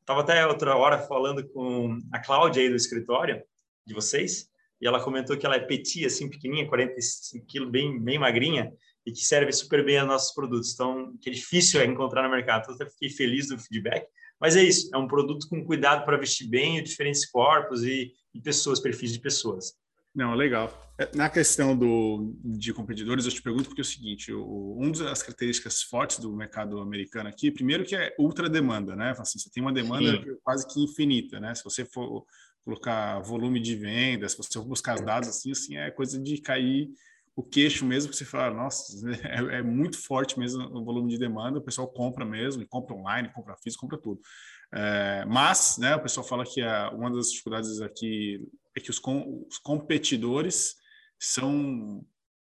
[0.00, 3.42] Estava até outra hora falando com a Cláudia aí do escritório
[3.86, 4.48] de vocês,
[4.80, 8.72] e ela comentou que ela é petit, assim, pequenininha, 45 quilos, bem, bem magrinha,
[9.06, 10.74] e que serve super bem a nossos produtos.
[10.74, 12.64] Então, que é difícil encontrar no mercado.
[12.64, 14.06] Então, eu fiquei feliz do feedback.
[14.40, 18.40] Mas é isso, é um produto com cuidado para vestir bem diferentes corpos e, e,
[18.40, 19.72] pessoas, perfis de pessoas.
[20.14, 20.94] Não, legal.
[20.98, 24.90] É, na questão do, de competidores, eu te pergunto porque é o seguinte, o, uma
[24.92, 29.14] das características fortes do mercado americano aqui, primeiro que é ultra demanda, né?
[29.18, 30.36] Assim, você tem uma demanda Sim.
[30.42, 31.54] quase que infinita, né?
[31.54, 32.26] Se você for
[32.64, 36.90] colocar volume de vendas, se você for buscar dados assim, assim é coisa de cair
[37.36, 38.96] o queixo mesmo, que você fala, nossa,
[39.28, 43.32] é, é, muito forte mesmo o volume de demanda, o pessoal compra mesmo, compra online,
[43.32, 44.20] compra físico, compra tudo.
[44.72, 48.40] É, mas, né, o pessoal fala que a, uma das dificuldades aqui
[48.74, 50.76] é que os, com, os competidores
[51.20, 52.04] são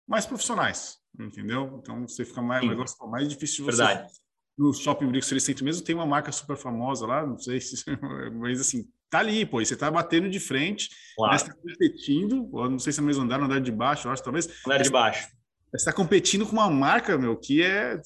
[0.06, 1.78] mais profissionais, entendeu?
[1.80, 3.84] Então você fica mais, mais, mais difícil de você.
[3.84, 4.12] Verdade.
[4.58, 7.84] No Shopping Bricks Eles Center mesmo tem uma marca super famosa lá, não sei se,
[8.34, 11.38] mas assim, tá ali, pô, e você tá batendo de frente, claro.
[11.38, 14.22] você tá competindo, não sei se é mesmo andar, no andar de baixo, eu acho,
[14.24, 14.48] talvez.
[14.66, 15.28] Andar de baixo.
[15.70, 18.00] Você tá competindo com uma marca, meu, que é.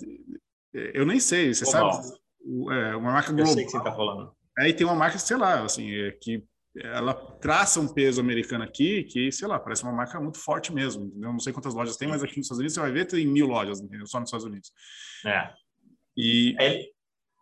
[0.73, 1.92] Eu nem sei, você Global.
[1.92, 2.19] sabe?
[2.73, 3.53] É, uma marca global.
[3.53, 4.33] Eu sei que você tá falando.
[4.59, 6.45] Aí tem uma marca, sei lá, assim, é, que
[6.77, 11.07] ela traça um peso americano aqui, que, sei lá, parece uma marca muito forte mesmo,
[11.07, 11.33] entendeu?
[11.33, 13.47] Não sei quantas lojas tem, mas aqui nos Estados Unidos você vai ver, tem mil
[13.47, 14.07] lojas, entendeu?
[14.07, 14.73] Só nos Estados Unidos.
[15.25, 15.51] É.
[16.16, 16.83] E, é,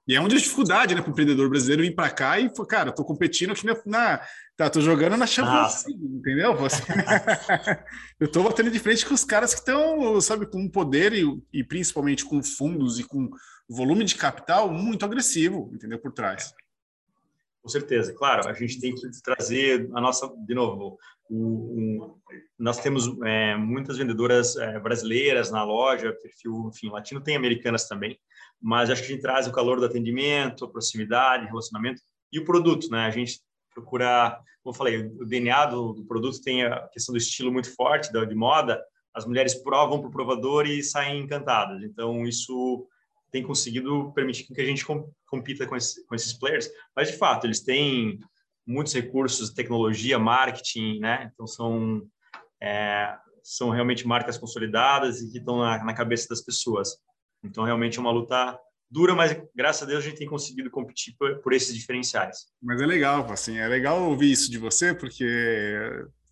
[0.07, 3.03] e é uma dificuldade, né, para o empreendedor brasileiro vir para cá e, cara, tô
[3.05, 4.21] competindo aqui na, na
[4.55, 6.55] tá, tô jogando na Champions League, entendeu?
[6.57, 6.83] Você,
[8.21, 11.65] eu tô batendo de frente com os caras que estão, sabe, com poder e, e,
[11.65, 13.31] principalmente com fundos e com
[13.67, 16.53] volume de capital muito agressivo, entendeu, por trás.
[17.63, 20.99] Com certeza, claro, a gente tem que trazer a nossa, de novo,
[21.31, 22.19] o,
[22.59, 28.19] nós temos é, muitas vendedoras é, brasileiras na loja, perfil, enfim, latino tem americanas também,
[28.65, 32.01] mas acho que a gente traz o calor do atendimento, a proximidade, relacionamento
[32.33, 33.05] e o produto, né?
[33.05, 33.39] A gente
[33.75, 37.75] procura, como eu falei, o DNA do, do produto tem a questão do estilo muito
[37.75, 41.83] forte, da, de moda, as mulheres provam para o provador e saem encantadas.
[41.83, 42.89] Então, isso
[43.31, 44.83] tem conseguido permitir que a gente
[45.27, 48.19] compita com, esse, com esses players, mas, de fato, eles têm
[48.67, 51.31] muitos recursos, tecnologia, marketing, né?
[51.35, 52.03] Então, são,
[52.63, 56.97] é, são realmente marcas consolidadas e que estão na, na cabeça das pessoas.
[57.45, 58.59] Então, realmente é uma luta
[58.91, 62.47] dura, mas graças a Deus a gente tem conseguido competir por, por esses diferenciais.
[62.63, 65.27] Mas é legal, assim, é legal ouvir isso de você, porque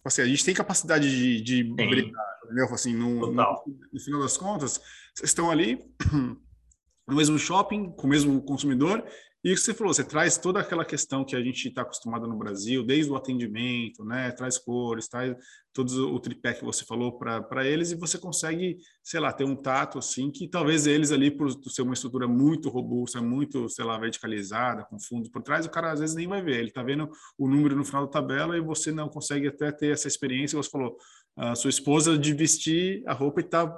[0.05, 2.67] assim, a gente tem capacidade de, de brincar, entendeu?
[2.73, 4.81] Assim, no, no, no, final das contas,
[5.15, 5.85] vocês estão ali
[7.07, 9.05] no mesmo shopping, com o mesmo consumidor,
[9.45, 12.29] e o que você falou, você traz toda aquela questão que a gente está acostumado
[12.29, 14.31] no Brasil, desde o atendimento, né?
[14.31, 15.37] Traz cores, traz
[15.73, 19.57] todo o tripé que você falou para eles e você consegue, sei lá, ter um
[19.57, 23.99] tato assim que talvez eles ali, por ser uma estrutura muito robusta, muito, sei lá,
[23.99, 26.59] verticalizada, com fundo por trás, o cara às vezes nem vai ver.
[26.61, 29.93] Ele está vendo o número no final da tabela e você não consegue até ter
[29.93, 30.57] essa experiência.
[30.57, 30.97] Você falou,
[31.37, 33.77] a sua esposa de vestir a roupa e está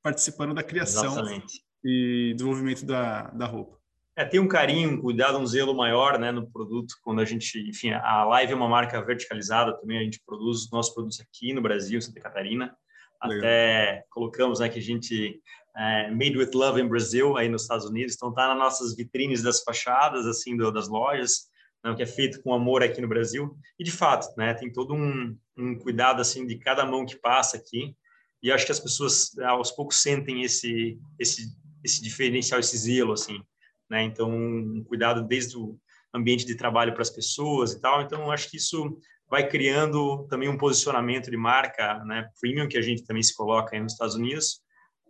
[0.00, 1.64] participando da criação Exatamente.
[1.84, 3.82] e desenvolvimento da, da roupa.
[4.16, 6.94] É, tem um carinho, um cuidado, um zelo maior né, no produto.
[7.02, 10.70] Quando a gente, enfim, a Live é uma marca verticalizada também, a gente produz os
[10.70, 12.76] nossos produtos aqui no Brasil, Santa Catarina.
[13.24, 13.38] Legal.
[13.38, 15.40] Até colocamos né, que a gente
[15.76, 19.42] é, made with love in Brazil aí nos Estados Unidos, então tá nas nossas vitrines
[19.42, 21.48] das fachadas assim do, das lojas,
[21.82, 23.56] né, que é feito com amor aqui no Brasil.
[23.76, 27.56] E de fato, né, tem todo um, um cuidado assim de cada mão que passa
[27.56, 27.96] aqui.
[28.40, 33.42] E acho que as pessoas aos poucos sentem esse esse esse diferencial, esse zelo assim
[33.90, 34.02] né?
[34.02, 35.78] Então, um cuidado desde o
[36.14, 38.02] ambiente de trabalho para as pessoas e tal.
[38.02, 42.82] Então, acho que isso vai criando também um posicionamento de marca, né, premium que a
[42.82, 44.60] gente também se coloca aí nos Estados Unidos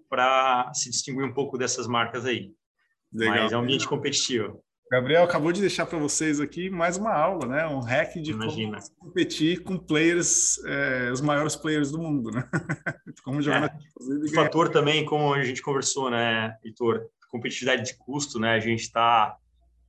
[0.08, 2.52] para se distinguir um pouco dessas marcas aí.
[3.12, 3.42] Legal.
[3.42, 4.62] Mas é um ambiente competitivo.
[4.90, 7.66] Gabriel acabou de deixar para vocês aqui mais uma aula, né?
[7.66, 8.78] Um hack de Imagina.
[8.78, 12.48] como competir com players, é, os maiores players do mundo, né?
[13.24, 13.78] como jogar é.
[13.98, 17.08] O fator também, como a gente conversou, né, Heitor?
[17.34, 18.54] Competitividade de custo, né?
[18.54, 19.36] A gente está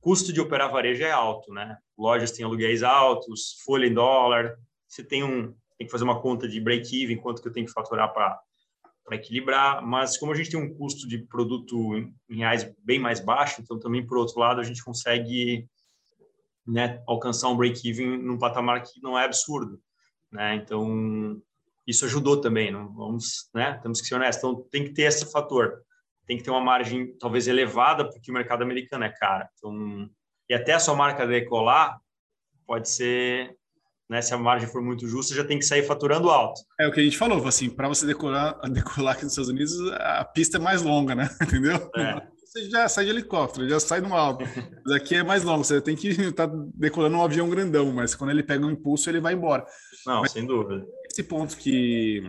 [0.00, 1.78] custo de operar varejo é alto, né?
[1.96, 6.48] Lojas têm aluguéis altos, folha em dólar, você tem um tem que fazer uma conta
[6.48, 8.40] de break-even, quanto que eu tenho que faturar para
[9.04, 11.94] para equilibrar, mas como a gente tem um custo de produto
[12.28, 15.68] em reais bem mais baixo, então também por outro lado a gente consegue
[16.66, 19.80] né, alcançar um break-even num patamar que não é absurdo,
[20.32, 20.56] né?
[20.56, 21.40] Então
[21.86, 23.78] isso ajudou também, não vamos, né?
[23.80, 25.86] Temos que ser honestos, então tem que ter esse fator
[26.26, 29.46] tem que ter uma margem talvez elevada, porque o mercado americano é caro.
[29.56, 30.10] Então,
[30.48, 31.98] e até a sua marca decolar,
[32.66, 33.56] pode ser
[34.08, 34.22] né?
[34.22, 36.60] Se a margem for muito justa, já tem que sair faturando alto.
[36.78, 39.72] É o que a gente falou, assim, para você decolar, decolar aqui nos Estados Unidos,
[39.92, 41.28] a pista é mais longa, né?
[41.42, 41.90] Entendeu?
[41.96, 42.22] É.
[42.44, 44.44] Você já sai de helicóptero, já sai no alto.
[44.84, 48.14] Mas aqui é mais longo, você tem que estar tá decolando um avião grandão, mas
[48.14, 49.66] quando ele pega um impulso, ele vai embora.
[50.06, 50.86] Não, mas, sem dúvida.
[51.10, 52.22] Esse ponto que,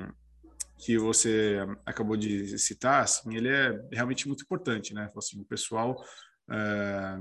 [0.77, 5.11] que você acabou de citar, assim, ele é realmente muito importante, né?
[5.17, 6.03] Assim, o pessoal
[6.49, 7.17] é,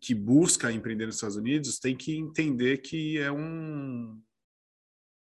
[0.00, 4.20] que busca empreender nos Estados Unidos tem que entender que é um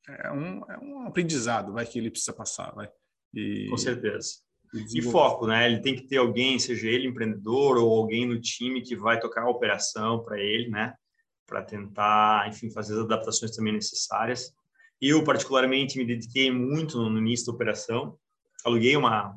[0.08, 2.90] é um, é um aprendizado, vai que ele precisa passar, vai.
[3.34, 4.40] E, Com certeza.
[4.74, 5.70] E, e foco, né?
[5.70, 9.44] Ele tem que ter alguém, seja ele empreendedor ou alguém no time que vai tocar
[9.44, 10.94] a operação para ele, né?
[11.46, 14.54] Para tentar, enfim, fazer as adaptações também necessárias.
[15.02, 18.16] Eu, particularmente, me dediquei muito no início da operação.
[18.64, 19.36] Aluguei uma,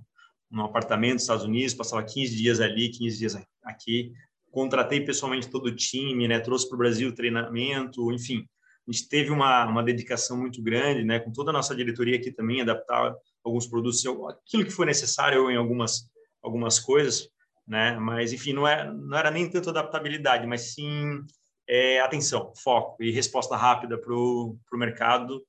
[0.52, 4.12] um apartamento nos Estados Unidos, passava 15 dias ali, 15 dias aqui,
[4.50, 6.38] contratei pessoalmente todo o time, né?
[6.38, 8.46] Trouxe para o Brasil treinamento, enfim.
[8.86, 11.18] A gente teve uma, uma dedicação muito grande, né?
[11.18, 15.56] Com toda a nossa diretoria aqui também, adaptar alguns produtos, aquilo que foi necessário em
[15.56, 16.10] algumas,
[16.42, 17.28] algumas coisas,
[17.66, 17.98] né?
[17.98, 21.24] Mas, enfim, não, é, não era nem tanto adaptabilidade, mas sim
[21.66, 25.42] é, atenção, foco e resposta rápida para o mercado,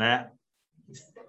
[0.00, 0.30] né?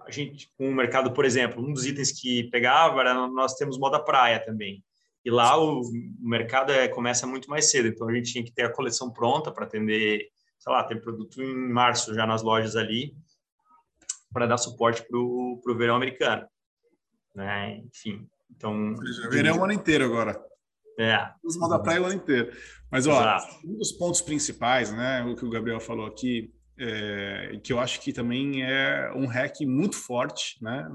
[0.08, 3.78] A gente, com o mercado, por exemplo, um dos itens que pegava era nós temos
[3.78, 4.84] moda praia também.
[5.24, 5.82] E lá o
[6.20, 9.52] mercado é, começa muito mais cedo, então a gente tinha que ter a coleção pronta
[9.52, 13.14] para atender, sei lá, ter produto em março já nas lojas ali,
[14.34, 16.48] para dar suporte para o verão americano.
[17.36, 17.82] Né?
[17.86, 18.96] Enfim, então...
[19.30, 20.42] Verão o ano inteiro agora.
[20.98, 21.30] É.
[21.44, 22.52] Usamos da praia o ano inteiro.
[22.90, 23.68] Mas, ó, Exato.
[23.68, 28.02] um dos pontos principais, né, o que o Gabriel falou aqui, é, que eu acho
[28.02, 30.90] que também é um hack muito forte, né,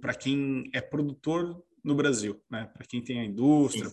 [0.00, 2.68] para quem é produtor no Brasil, né?
[2.74, 3.90] Para quem tem a indústria,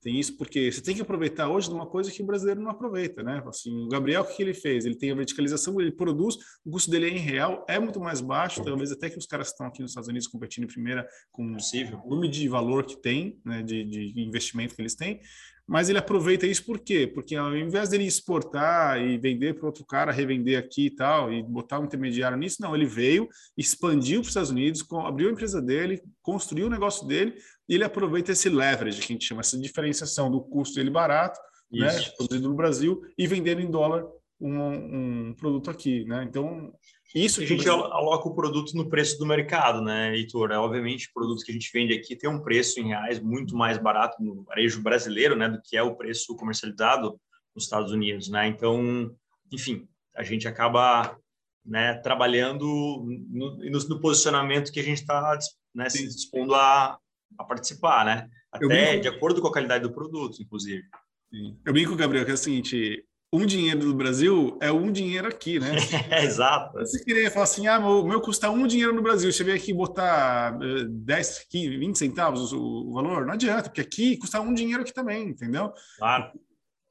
[0.00, 2.70] tem isso, porque você tem que aproveitar hoje de uma coisa que o brasileiro não
[2.70, 3.42] apoveita, né?
[3.46, 4.84] Assim, o Gabriel, o que ele fez?
[4.84, 8.20] Ele tem a verticalização, ele produz, o custo dele é em real, é muito mais
[8.20, 11.44] baixo, talvez até que os caras estão aqui nos Estados Unidos competindo em primeira com
[11.46, 13.62] o volume de valor que tem, né?
[13.62, 15.20] De, de investimento que eles têm,
[15.66, 17.06] mas ele aproveita isso por quê?
[17.06, 21.42] Porque ao invés dele exportar e vender para outro cara, revender aqui e tal, e
[21.42, 25.62] botar um intermediário nisso, não, ele veio, expandiu para os Estados Unidos, abriu a empresa
[25.62, 27.34] dele, construiu o negócio dele,
[27.68, 31.40] e ele aproveita esse leverage, que a gente chama essa diferenciação do custo dele barato,
[31.72, 34.04] né, produzido no Brasil, e vendendo em dólar
[34.40, 36.24] um, um produto aqui, né?
[36.28, 36.72] Então,
[37.14, 40.50] isso a gente aloca o produto no preço do mercado, né, Heitor?
[40.50, 43.78] É, obviamente, produtos que a gente vende aqui tem um preço em reais muito mais
[43.78, 47.18] barato no varejo brasileiro, né, do que é o preço comercializado
[47.54, 48.48] nos Estados Unidos, né?
[48.48, 49.14] Então,
[49.52, 51.16] enfim, a gente acaba
[51.64, 55.38] né, trabalhando no, no, no posicionamento que a gente está
[55.74, 56.98] né, se dispondo a,
[57.38, 58.28] a participar, né?
[58.52, 60.82] Até de acordo com a qualidade do produto, inclusive.
[61.30, 61.58] Sim.
[61.64, 65.58] Eu brinco, Gabriel, que é o seguinte: um dinheiro do Brasil é um dinheiro aqui,
[65.58, 65.74] né?
[66.08, 66.78] É, exato.
[66.78, 69.72] Você queria falar assim, ah, meu, meu custa um dinheiro no Brasil, você vem aqui
[69.72, 70.56] botar
[70.88, 74.94] 10, 15, 20 centavos o, o, valor, não adianta, porque aqui custa um dinheiro aqui
[74.94, 75.72] também, entendeu?
[75.98, 76.30] Claro.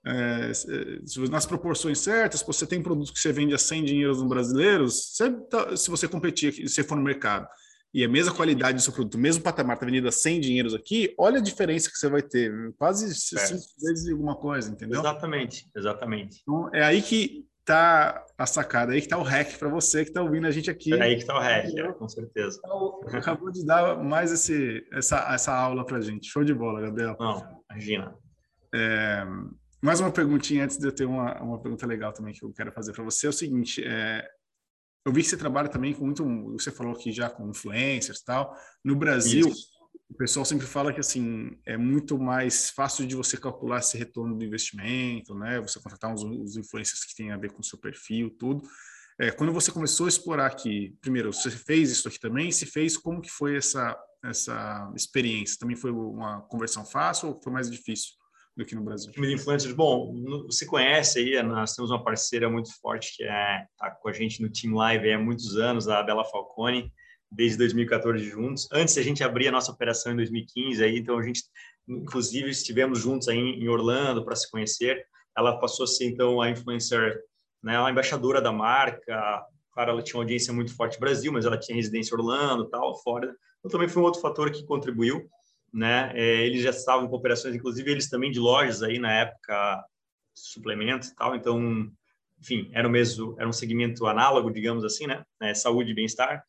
[0.06, 0.52] É,
[1.32, 5.14] nas proporções certas, se você tem produtos que você vende a 100 dinheiros no brasileiros,
[5.14, 7.48] você, tá, se você competir, se você for no mercado,
[7.94, 10.74] e a mesma qualidade do seu produto, o mesmo patamar está vendido a 100 dinheiros
[10.74, 15.00] aqui, olha a diferença que você vai ter, quase cinco vezes alguma coisa, entendeu?
[15.00, 16.42] Exatamente, exatamente.
[16.42, 20.04] Então, é aí que tá a sacada, é aí que tá o hack para você
[20.04, 20.94] que está ouvindo a gente aqui.
[20.94, 22.60] É aí que tá o hack, é, com certeza.
[22.66, 26.28] Então, acabou de dar mais esse, essa, essa aula para gente.
[26.28, 27.16] Show de bola, Gabriel.
[27.20, 28.16] Não, imagina.
[28.74, 29.24] É,
[29.82, 32.72] mais uma perguntinha antes de eu ter uma, uma pergunta legal também que eu quero
[32.72, 33.28] fazer para você.
[33.28, 34.28] É o seguinte, é,
[35.06, 38.26] eu vi que você trabalha também com muito, você falou aqui já com influencers e
[38.26, 38.58] tal.
[38.84, 39.68] No Brasil, Isso.
[40.10, 44.38] o pessoal sempre fala que assim é muito mais fácil de você calcular esse retorno
[44.38, 45.60] do investimento, né?
[45.62, 48.64] Você contratar uns, uns influencers que têm a ver com o seu perfil, tudo.
[49.20, 52.52] É, quando você começou a explorar aqui, primeiro, você fez isso aqui também?
[52.52, 55.60] Se fez, como que foi essa essa experiência?
[55.60, 58.14] Também foi uma conversão fácil ou foi mais difícil?
[58.56, 59.12] Do que no Brasil.
[59.12, 60.14] Time de influencers, bom,
[60.46, 64.42] você conhece aí, nós temos uma parceira muito forte que é tá com a gente
[64.42, 66.92] no Team Live há muitos anos, a Bela Falcone,
[67.32, 68.70] desde 2014 juntos.
[68.72, 71.42] Antes a gente abrir a nossa operação em 2015 aí, então a gente
[71.88, 75.06] inclusive estivemos juntos aí em Orlando para se conhecer.
[75.36, 77.20] Ela passou a ser então a influencer,
[77.62, 79.44] né, a embaixadora da marca.
[79.74, 82.70] Claro, ela tinha uma audiência muito forte no Brasil, mas ela tinha residência em Orlando,
[82.70, 83.36] tal, fora.
[83.60, 85.28] Então também foi um outro fator que contribuiu
[85.74, 86.12] né?
[86.16, 89.84] É, eles já estavam com operações, inclusive eles também de lojas aí na época,
[90.34, 91.36] suplementos e tal.
[91.36, 91.92] Então,
[92.40, 95.24] enfim, era o mesmo, era um segmento análogo, digamos assim, né?
[95.42, 96.44] É, saúde e bem-estar.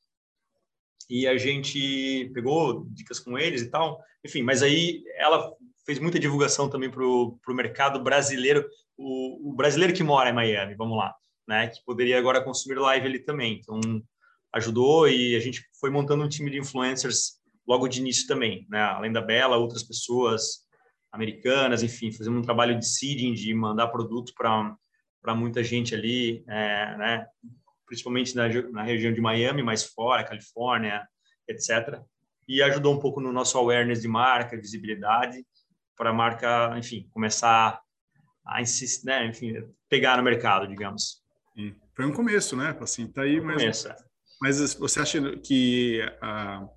[1.09, 4.03] E a gente pegou dicas com eles e tal.
[4.25, 5.53] Enfim, mas aí ela
[5.87, 8.67] fez muita divulgação também para o mercado brasileiro,
[8.97, 11.15] o, o, brasileiro que mora em Miami, vamos lá,
[11.47, 11.69] né?
[11.69, 13.61] Que poderia agora consumir live ali também.
[13.61, 13.81] Então,
[14.53, 18.81] ajudou e a gente foi montando um time de influencers logo de início também, né?
[18.81, 20.65] Além da Bela, outras pessoas
[21.13, 24.77] americanas, enfim, fazendo um trabalho de seeding, de mandar produto para
[25.23, 27.27] para muita gente ali, é, né?
[27.87, 31.09] Principalmente na, na região de Miami, mais fora, Califórnia,
[31.49, 31.99] etc.
[32.47, 35.43] E ajudou um pouco no nosso awareness de marca, visibilidade,
[35.97, 37.81] para a marca, enfim, começar
[38.47, 39.27] a insistir, né?
[39.27, 39.55] Enfim,
[39.89, 41.23] pegar no mercado, digamos.
[41.95, 42.77] Foi um começo, né?
[42.79, 43.97] Assim, tá aí, mas, começo, é.
[44.43, 46.69] mas você acha que a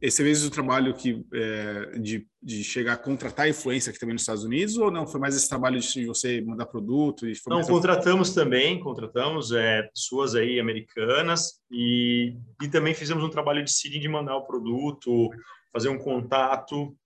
[0.00, 4.22] esse vezes o trabalho que é, de, de chegar a contratar influência aqui também nos
[4.22, 5.06] Estados Unidos ou não?
[5.06, 10.34] Foi mais esse trabalho de você mandar produto e não contratamos também contratamos é, pessoas
[10.34, 15.30] aí americanas e, e também fizemos um trabalho de seeding de mandar o produto
[15.72, 16.96] fazer um contato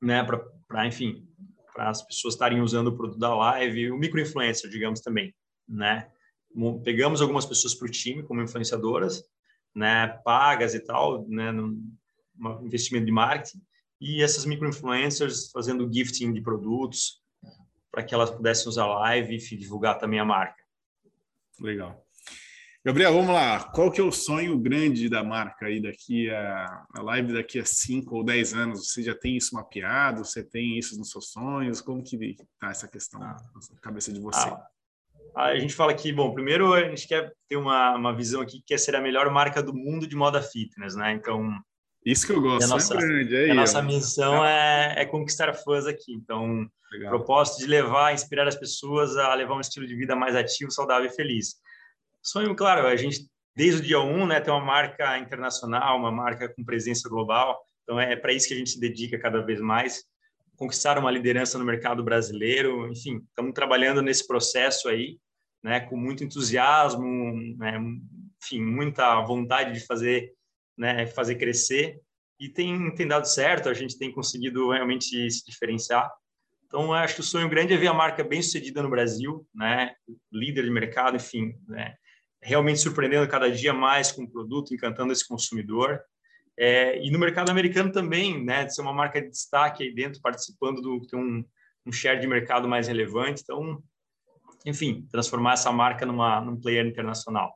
[0.00, 0.24] né
[0.68, 1.26] para enfim
[1.74, 5.34] para as pessoas estarem usando o produto da live o micro influencer digamos também
[5.68, 6.08] né?
[6.84, 9.22] Pegamos algumas pessoas para o time como influenciadoras
[9.76, 11.86] né, pagas e tal, né, um
[12.62, 13.60] investimento de marketing,
[14.00, 17.22] e essas micro-influencers fazendo gifting de produtos
[17.90, 20.62] para que elas pudessem usar live e divulgar também a marca.
[21.60, 22.02] Legal.
[22.84, 23.64] Gabriel, vamos lá.
[23.64, 27.64] Qual que é o sonho grande da marca aí daqui a, a live daqui a
[27.64, 28.88] 5 ou 10 anos?
[28.88, 30.24] Você já tem isso mapeado?
[30.24, 31.80] Você tem isso nos seus sonhos?
[31.80, 33.36] Como que está essa questão ah.
[33.72, 34.38] na cabeça de você?
[34.38, 34.66] Ah,
[35.36, 38.68] a gente fala que, bom, primeiro a gente quer ter uma, uma visão aqui que
[38.68, 41.12] quer ser a melhor marca do mundo de moda fitness, né?
[41.12, 41.54] Então,
[42.04, 45.52] isso que eu gosto, a nossa, é grande, aí, a nossa missão é, é, conquistar
[45.52, 46.14] fãs aqui.
[46.14, 47.10] Então, Legal.
[47.10, 51.10] propósito de levar, inspirar as pessoas a levar um estilo de vida mais ativo, saudável
[51.10, 51.56] e feliz.
[52.22, 56.10] Sonho, claro, a gente desde o dia 1, um, né, ter uma marca internacional, uma
[56.10, 57.58] marca com presença global.
[57.82, 60.02] Então, é para isso que a gente se dedica cada vez mais
[60.56, 62.88] conquistar uma liderança no mercado brasileiro.
[62.88, 65.18] Enfim, estamos trabalhando nesse processo aí
[65.66, 67.76] né, com muito entusiasmo, né,
[68.40, 70.32] enfim, muita vontade de fazer,
[70.78, 72.00] né, fazer crescer
[72.38, 76.08] e tem, tem dado certo, a gente tem conseguido realmente se diferenciar.
[76.64, 79.92] Então, acho que o sonho grande é ver a marca bem sucedida no Brasil, né,
[80.32, 81.96] líder de mercado, enfim, né,
[82.40, 86.00] realmente surpreendendo cada dia mais com o produto, encantando esse consumidor.
[86.56, 90.20] É, e no mercado americano também, né, de ser uma marca de destaque aí dentro,
[90.20, 91.44] participando do ter um,
[91.84, 93.42] um share de mercado mais relevante.
[93.42, 93.82] Então,
[94.66, 97.54] enfim, transformar essa marca numa, num player internacional.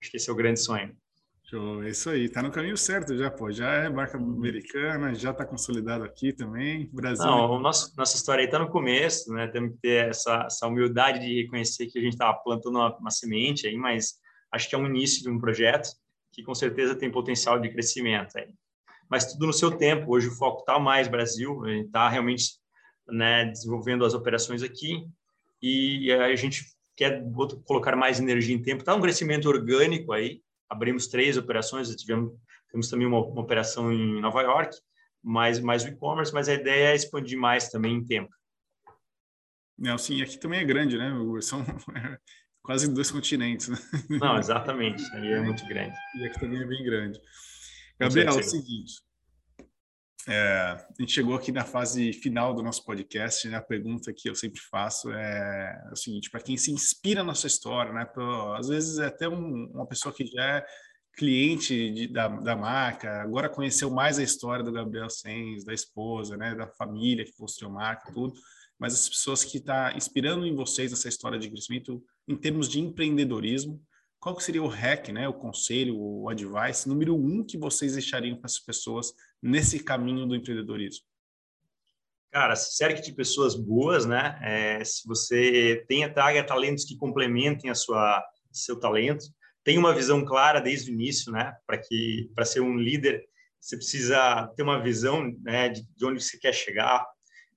[0.00, 0.96] Acho que esse é o grande sonho.
[1.44, 5.32] Show, é isso aí, tá no caminho certo já, pô, já é marca americana, já
[5.32, 7.26] está consolidado aqui também, Brasil.
[7.26, 11.18] Não, nosso, nossa história aí está no começo, né, temos que ter essa, essa humildade
[11.20, 14.14] de reconhecer que a gente está plantando uma, uma, semente aí, mas
[14.50, 15.90] acho que é um início de um projeto
[16.32, 18.54] que com certeza tem potencial de crescimento aí.
[19.10, 22.52] Mas tudo no seu tempo, hoje o foco está mais Brasil, a gente está realmente
[23.08, 25.04] né, desenvolvendo as operações aqui,
[25.62, 26.64] e a gente
[26.96, 27.22] quer
[27.64, 28.80] colocar mais energia em tempo.
[28.80, 30.42] Está um crescimento orgânico aí.
[30.68, 32.32] Abrimos três operações, tivemos
[32.72, 34.74] temos também uma, uma operação em Nova York,
[35.22, 38.34] mais mais o e-commerce, mas a ideia é expandir mais também em tempo.
[39.78, 41.12] Não, sim, aqui também é grande, né?
[41.42, 41.62] São
[42.62, 43.68] quase dois continentes.
[43.68, 43.76] Né?
[44.08, 45.02] Não, exatamente.
[45.14, 45.94] Aí é muito grande.
[46.16, 47.20] E aqui também é bem grande.
[47.98, 49.02] Gabriel, é o seguinte.
[50.28, 53.56] É, a gente chegou aqui na fase final do nosso podcast, né?
[53.56, 57.48] A pergunta que eu sempre faço é, o seguinte: para quem se inspira na sua
[57.48, 58.04] história, né?
[58.04, 60.66] Pra, às vezes é até um, uma pessoa que já é
[61.14, 66.36] cliente de, da, da marca, agora conheceu mais a história do Gabriel Sens, da esposa,
[66.36, 66.54] né?
[66.54, 68.34] Da família que construiu a marca, tudo.
[68.78, 72.68] Mas as pessoas que estão tá inspirando em vocês essa história de crescimento em termos
[72.68, 73.80] de empreendedorismo,
[74.22, 75.26] qual que seria o hack, né?
[75.26, 79.12] O conselho, o advice número um que vocês deixariam para as pessoas
[79.42, 81.04] nesse caminho do empreendedorismo?
[82.30, 84.38] Cara, cerque de pessoas boas, né?
[84.40, 89.24] É, se você tem traga talentos que complementem a sua seu talento,
[89.64, 91.52] tem uma visão clara desde o início, né?
[91.66, 93.24] Para que para ser um líder
[93.60, 95.68] você precisa ter uma visão, né?
[95.68, 97.04] De, de onde você quer chegar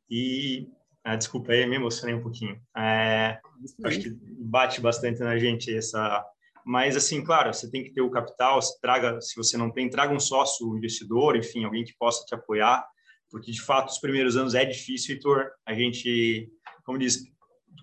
[0.09, 0.68] e
[1.03, 2.59] ah, desculpa aí, me emocionei um pouquinho.
[2.76, 3.39] É,
[3.84, 4.09] acho que
[4.39, 6.26] bate bastante na gente essa
[6.66, 9.88] mas, assim, claro, você tem que ter o capital, se, traga, se você não tem,
[9.88, 12.84] traga um sócio investidor, enfim, alguém que possa te apoiar,
[13.30, 15.51] porque, de fato, os primeiros anos é difícil, Heitor.
[15.63, 16.49] A gente,
[16.84, 17.24] como diz,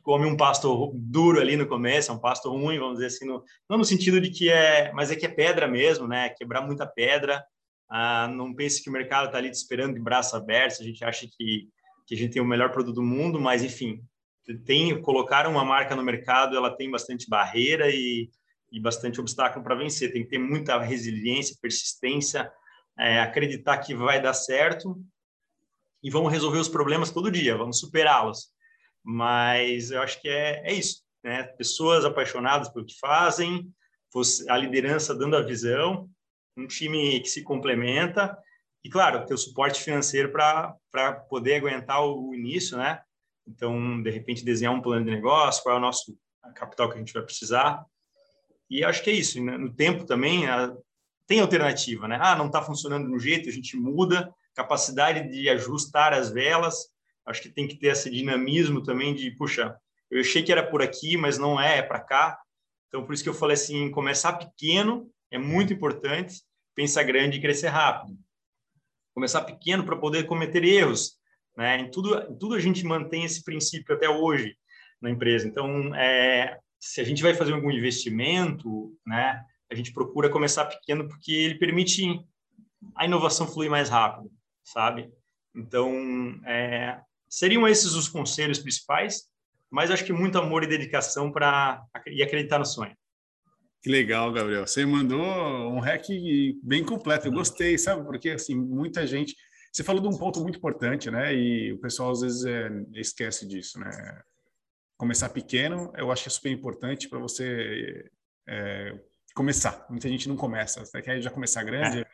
[0.03, 3.45] come um pasto duro ali no começo, é um pasto ruim, vamos dizer assim, no,
[3.71, 6.31] não no sentido de que é, mas é que é pedra mesmo, né?
[6.31, 7.45] Quebrar muita pedra.
[7.89, 10.81] Ah, não pense que o mercado está ali te esperando de braços abertos.
[10.81, 11.69] A gente acha que,
[12.05, 14.03] que a gente tem o melhor produto do mundo, mas enfim,
[14.65, 18.29] tem colocar uma marca no mercado, ela tem bastante barreira e
[18.73, 20.13] e bastante obstáculo para vencer.
[20.13, 22.51] Tem que ter muita resiliência, persistência,
[22.99, 25.01] é, acreditar que vai dar certo
[26.03, 28.49] e vamos resolver os problemas todo dia, vamos superá-los.
[29.05, 31.45] Mas eu acho que é, é isso, né?
[31.45, 33.73] Pessoas apaixonadas pelo que fazem,
[34.49, 36.09] a liderança dando a visão,
[36.57, 38.37] um time que se complementa
[38.85, 43.01] e, claro, ter o suporte financeiro para poder aguentar o, início, né?
[43.47, 46.17] Então, de repente, desenhar um plano de negócio, qual é o nosso
[46.55, 47.85] capital que a gente vai precisar.
[48.73, 49.43] E acho que é isso.
[49.45, 49.59] Né?
[49.59, 50.75] No tempo também, a,
[51.27, 52.19] tem alternativa, né?
[52.19, 56.91] Ah, não está funcionando um jeito, a gente muda, capacidade de ajustar as velas.
[57.27, 59.77] Acho que tem que ter esse dinamismo também de, puxa,
[60.11, 62.41] eu achei que era por aqui, mas não é, é para cá.
[62.89, 66.43] Então, por isso que eu falei assim, começar pequeno é muito importante,
[66.75, 68.17] pensar grande e crescer rápido.
[69.15, 71.19] Começar pequeno para poder cometer erros,
[71.55, 71.79] né?
[71.79, 74.57] Em tudo, em tudo a gente mantém esse princípio até hoje
[74.99, 75.47] na empresa.
[75.47, 79.41] Então, é, se a gente vai fazer algum investimento, né?
[79.71, 82.21] A gente procura começar pequeno porque ele permite
[82.97, 84.29] a inovação fluir mais rápido,
[84.65, 85.09] sabe?
[85.55, 85.95] Então,
[86.45, 89.29] é, seriam esses os conselhos principais,
[89.71, 92.97] mas acho que muito amor e dedicação para e acreditar no sonho.
[93.81, 94.67] Que legal, Gabriel.
[94.67, 96.09] Você mandou um hack
[96.65, 97.29] bem completo.
[97.29, 98.05] Eu gostei, sabe?
[98.05, 99.37] Porque assim, muita gente.
[99.73, 101.33] Você falou de um ponto muito importante, né?
[101.33, 104.23] E o pessoal às vezes é, esquece disso, né?
[105.03, 108.09] Começar pequeno, eu acho que é super importante para você
[108.49, 108.97] é,
[109.35, 109.85] começar.
[109.91, 112.07] Muita gente não começa, você quer já começar grande, é.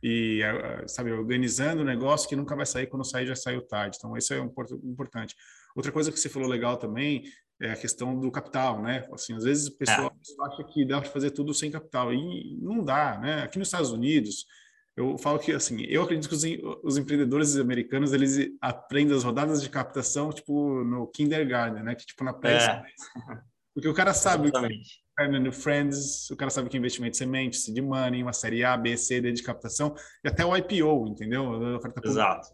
[0.00, 0.40] e
[0.86, 3.96] sabe organizando o negócio que nunca vai sair quando sair já saiu tarde.
[3.98, 4.54] Então isso é um
[4.84, 5.34] importante.
[5.74, 7.24] Outra coisa que você falou legal também
[7.60, 9.04] é a questão do capital, né?
[9.12, 10.44] Assim, às vezes o pessoal, é.
[10.46, 13.42] acha que dá para fazer tudo sem capital e não dá, né?
[13.42, 14.46] Aqui nos Estados Unidos,
[14.96, 16.44] eu falo que assim, eu acredito que os,
[16.82, 21.94] os, empreendedores americanos eles aprendem as rodadas de captação tipo no kindergarten, né?
[21.94, 22.82] Que tipo na pré é.
[23.74, 25.04] porque o cara sabe Exatamente.
[25.42, 29.20] no Friends, o cara sabe que investimento semente, seed money, uma série A, B, C,
[29.20, 29.94] D de captação
[30.24, 31.44] e até o IPO, entendeu?
[31.44, 32.48] O tá Exato.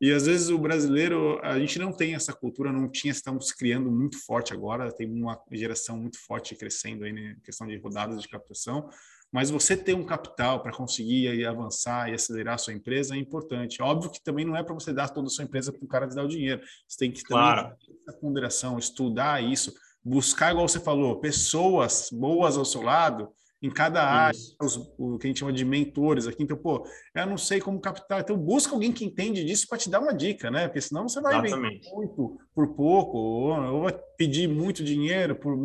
[0.00, 3.88] E às vezes o brasileiro, a gente não tem essa cultura, não tinha, estamos criando
[3.88, 8.26] muito forte agora, tem uma geração muito forte crescendo aí na questão de rodadas de
[8.26, 8.88] captação,
[9.32, 13.82] mas você ter um capital para conseguir avançar e acelerar a sua empresa é importante.
[13.82, 16.06] Óbvio que também não é para você dar toda a sua empresa para o cara
[16.06, 16.60] te dar o dinheiro.
[16.86, 17.74] Você tem que claro.
[18.06, 19.72] ter ponderação, estudar isso,
[20.04, 25.26] buscar, igual você falou, pessoas boas ao seu lado em cada área, os, o que
[25.26, 26.42] a gente chama de mentores aqui.
[26.42, 26.84] Então, pô,
[27.14, 28.20] eu não sei como captar.
[28.20, 30.66] Então, busca alguém que entende disso para te dar uma dica, né?
[30.66, 31.88] Porque senão você vai Exatamente.
[31.94, 35.56] muito por pouco, ou, ou, vai pedir muito dinheiro por,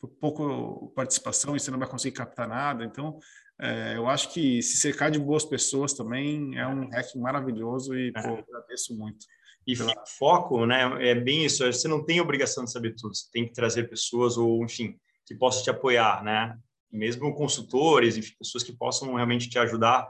[0.00, 2.82] por pouco participação e você não vai conseguir captar nada.
[2.82, 3.18] Então,
[3.60, 8.08] é, eu acho que se cercar de boas pessoas também é um hack maravilhoso e,
[8.08, 8.22] é.
[8.22, 9.26] pô, agradeço muito.
[9.66, 9.92] E pela...
[10.18, 11.10] foco, né?
[11.10, 11.64] É bem isso.
[11.64, 13.14] Você não tem obrigação de saber tudo.
[13.14, 16.56] Você tem que trazer pessoas ou, enfim, que possam te apoiar, né?
[16.94, 20.08] Mesmo consultores, enfim, pessoas que possam realmente te ajudar.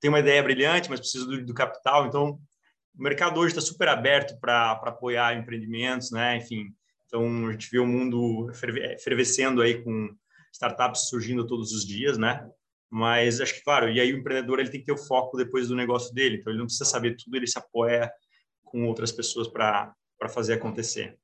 [0.00, 2.06] Tem uma ideia brilhante, mas precisa do, do capital.
[2.06, 2.38] Então,
[2.96, 6.36] o mercado hoje está super aberto para apoiar empreendimentos, né?
[6.36, 6.74] Enfim,
[7.06, 8.50] então a gente vê o mundo
[8.98, 10.14] fervescendo aí com
[10.52, 12.46] startups surgindo todos os dias, né?
[12.90, 15.68] Mas acho que, claro, e aí o empreendedor ele tem que ter o foco depois
[15.68, 16.36] do negócio dele.
[16.36, 18.10] Então, ele não precisa saber tudo, ele se apoia
[18.64, 19.94] com outras pessoas para
[20.28, 21.18] fazer acontecer.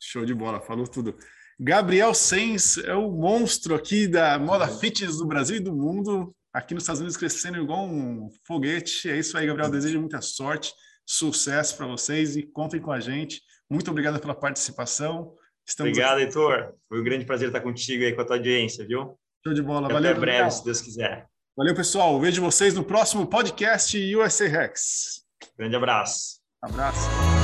[0.00, 1.16] Show de bola, falou tudo.
[1.58, 6.74] Gabriel Sens é o monstro aqui da moda fitness do Brasil e do mundo, aqui
[6.74, 9.08] nos Estados Unidos crescendo igual um foguete.
[9.10, 9.70] É isso aí, Gabriel.
[9.70, 10.72] Desejo muita sorte,
[11.06, 13.40] sucesso para vocês e contem com a gente.
[13.70, 15.34] Muito obrigado pela participação.
[15.66, 16.24] Estamos obrigado, aqui.
[16.24, 16.74] Heitor.
[16.88, 19.18] Foi um grande prazer estar contigo aí com a tua audiência, viu?
[19.44, 19.86] Show de bola.
[19.86, 20.10] Até Valeu.
[20.10, 21.26] Até breve, se Deus quiser.
[21.56, 22.18] Valeu, pessoal.
[22.20, 25.22] Vejo vocês no próximo podcast USA Rex.
[25.56, 26.40] Grande abraço.
[26.62, 27.41] Abraço.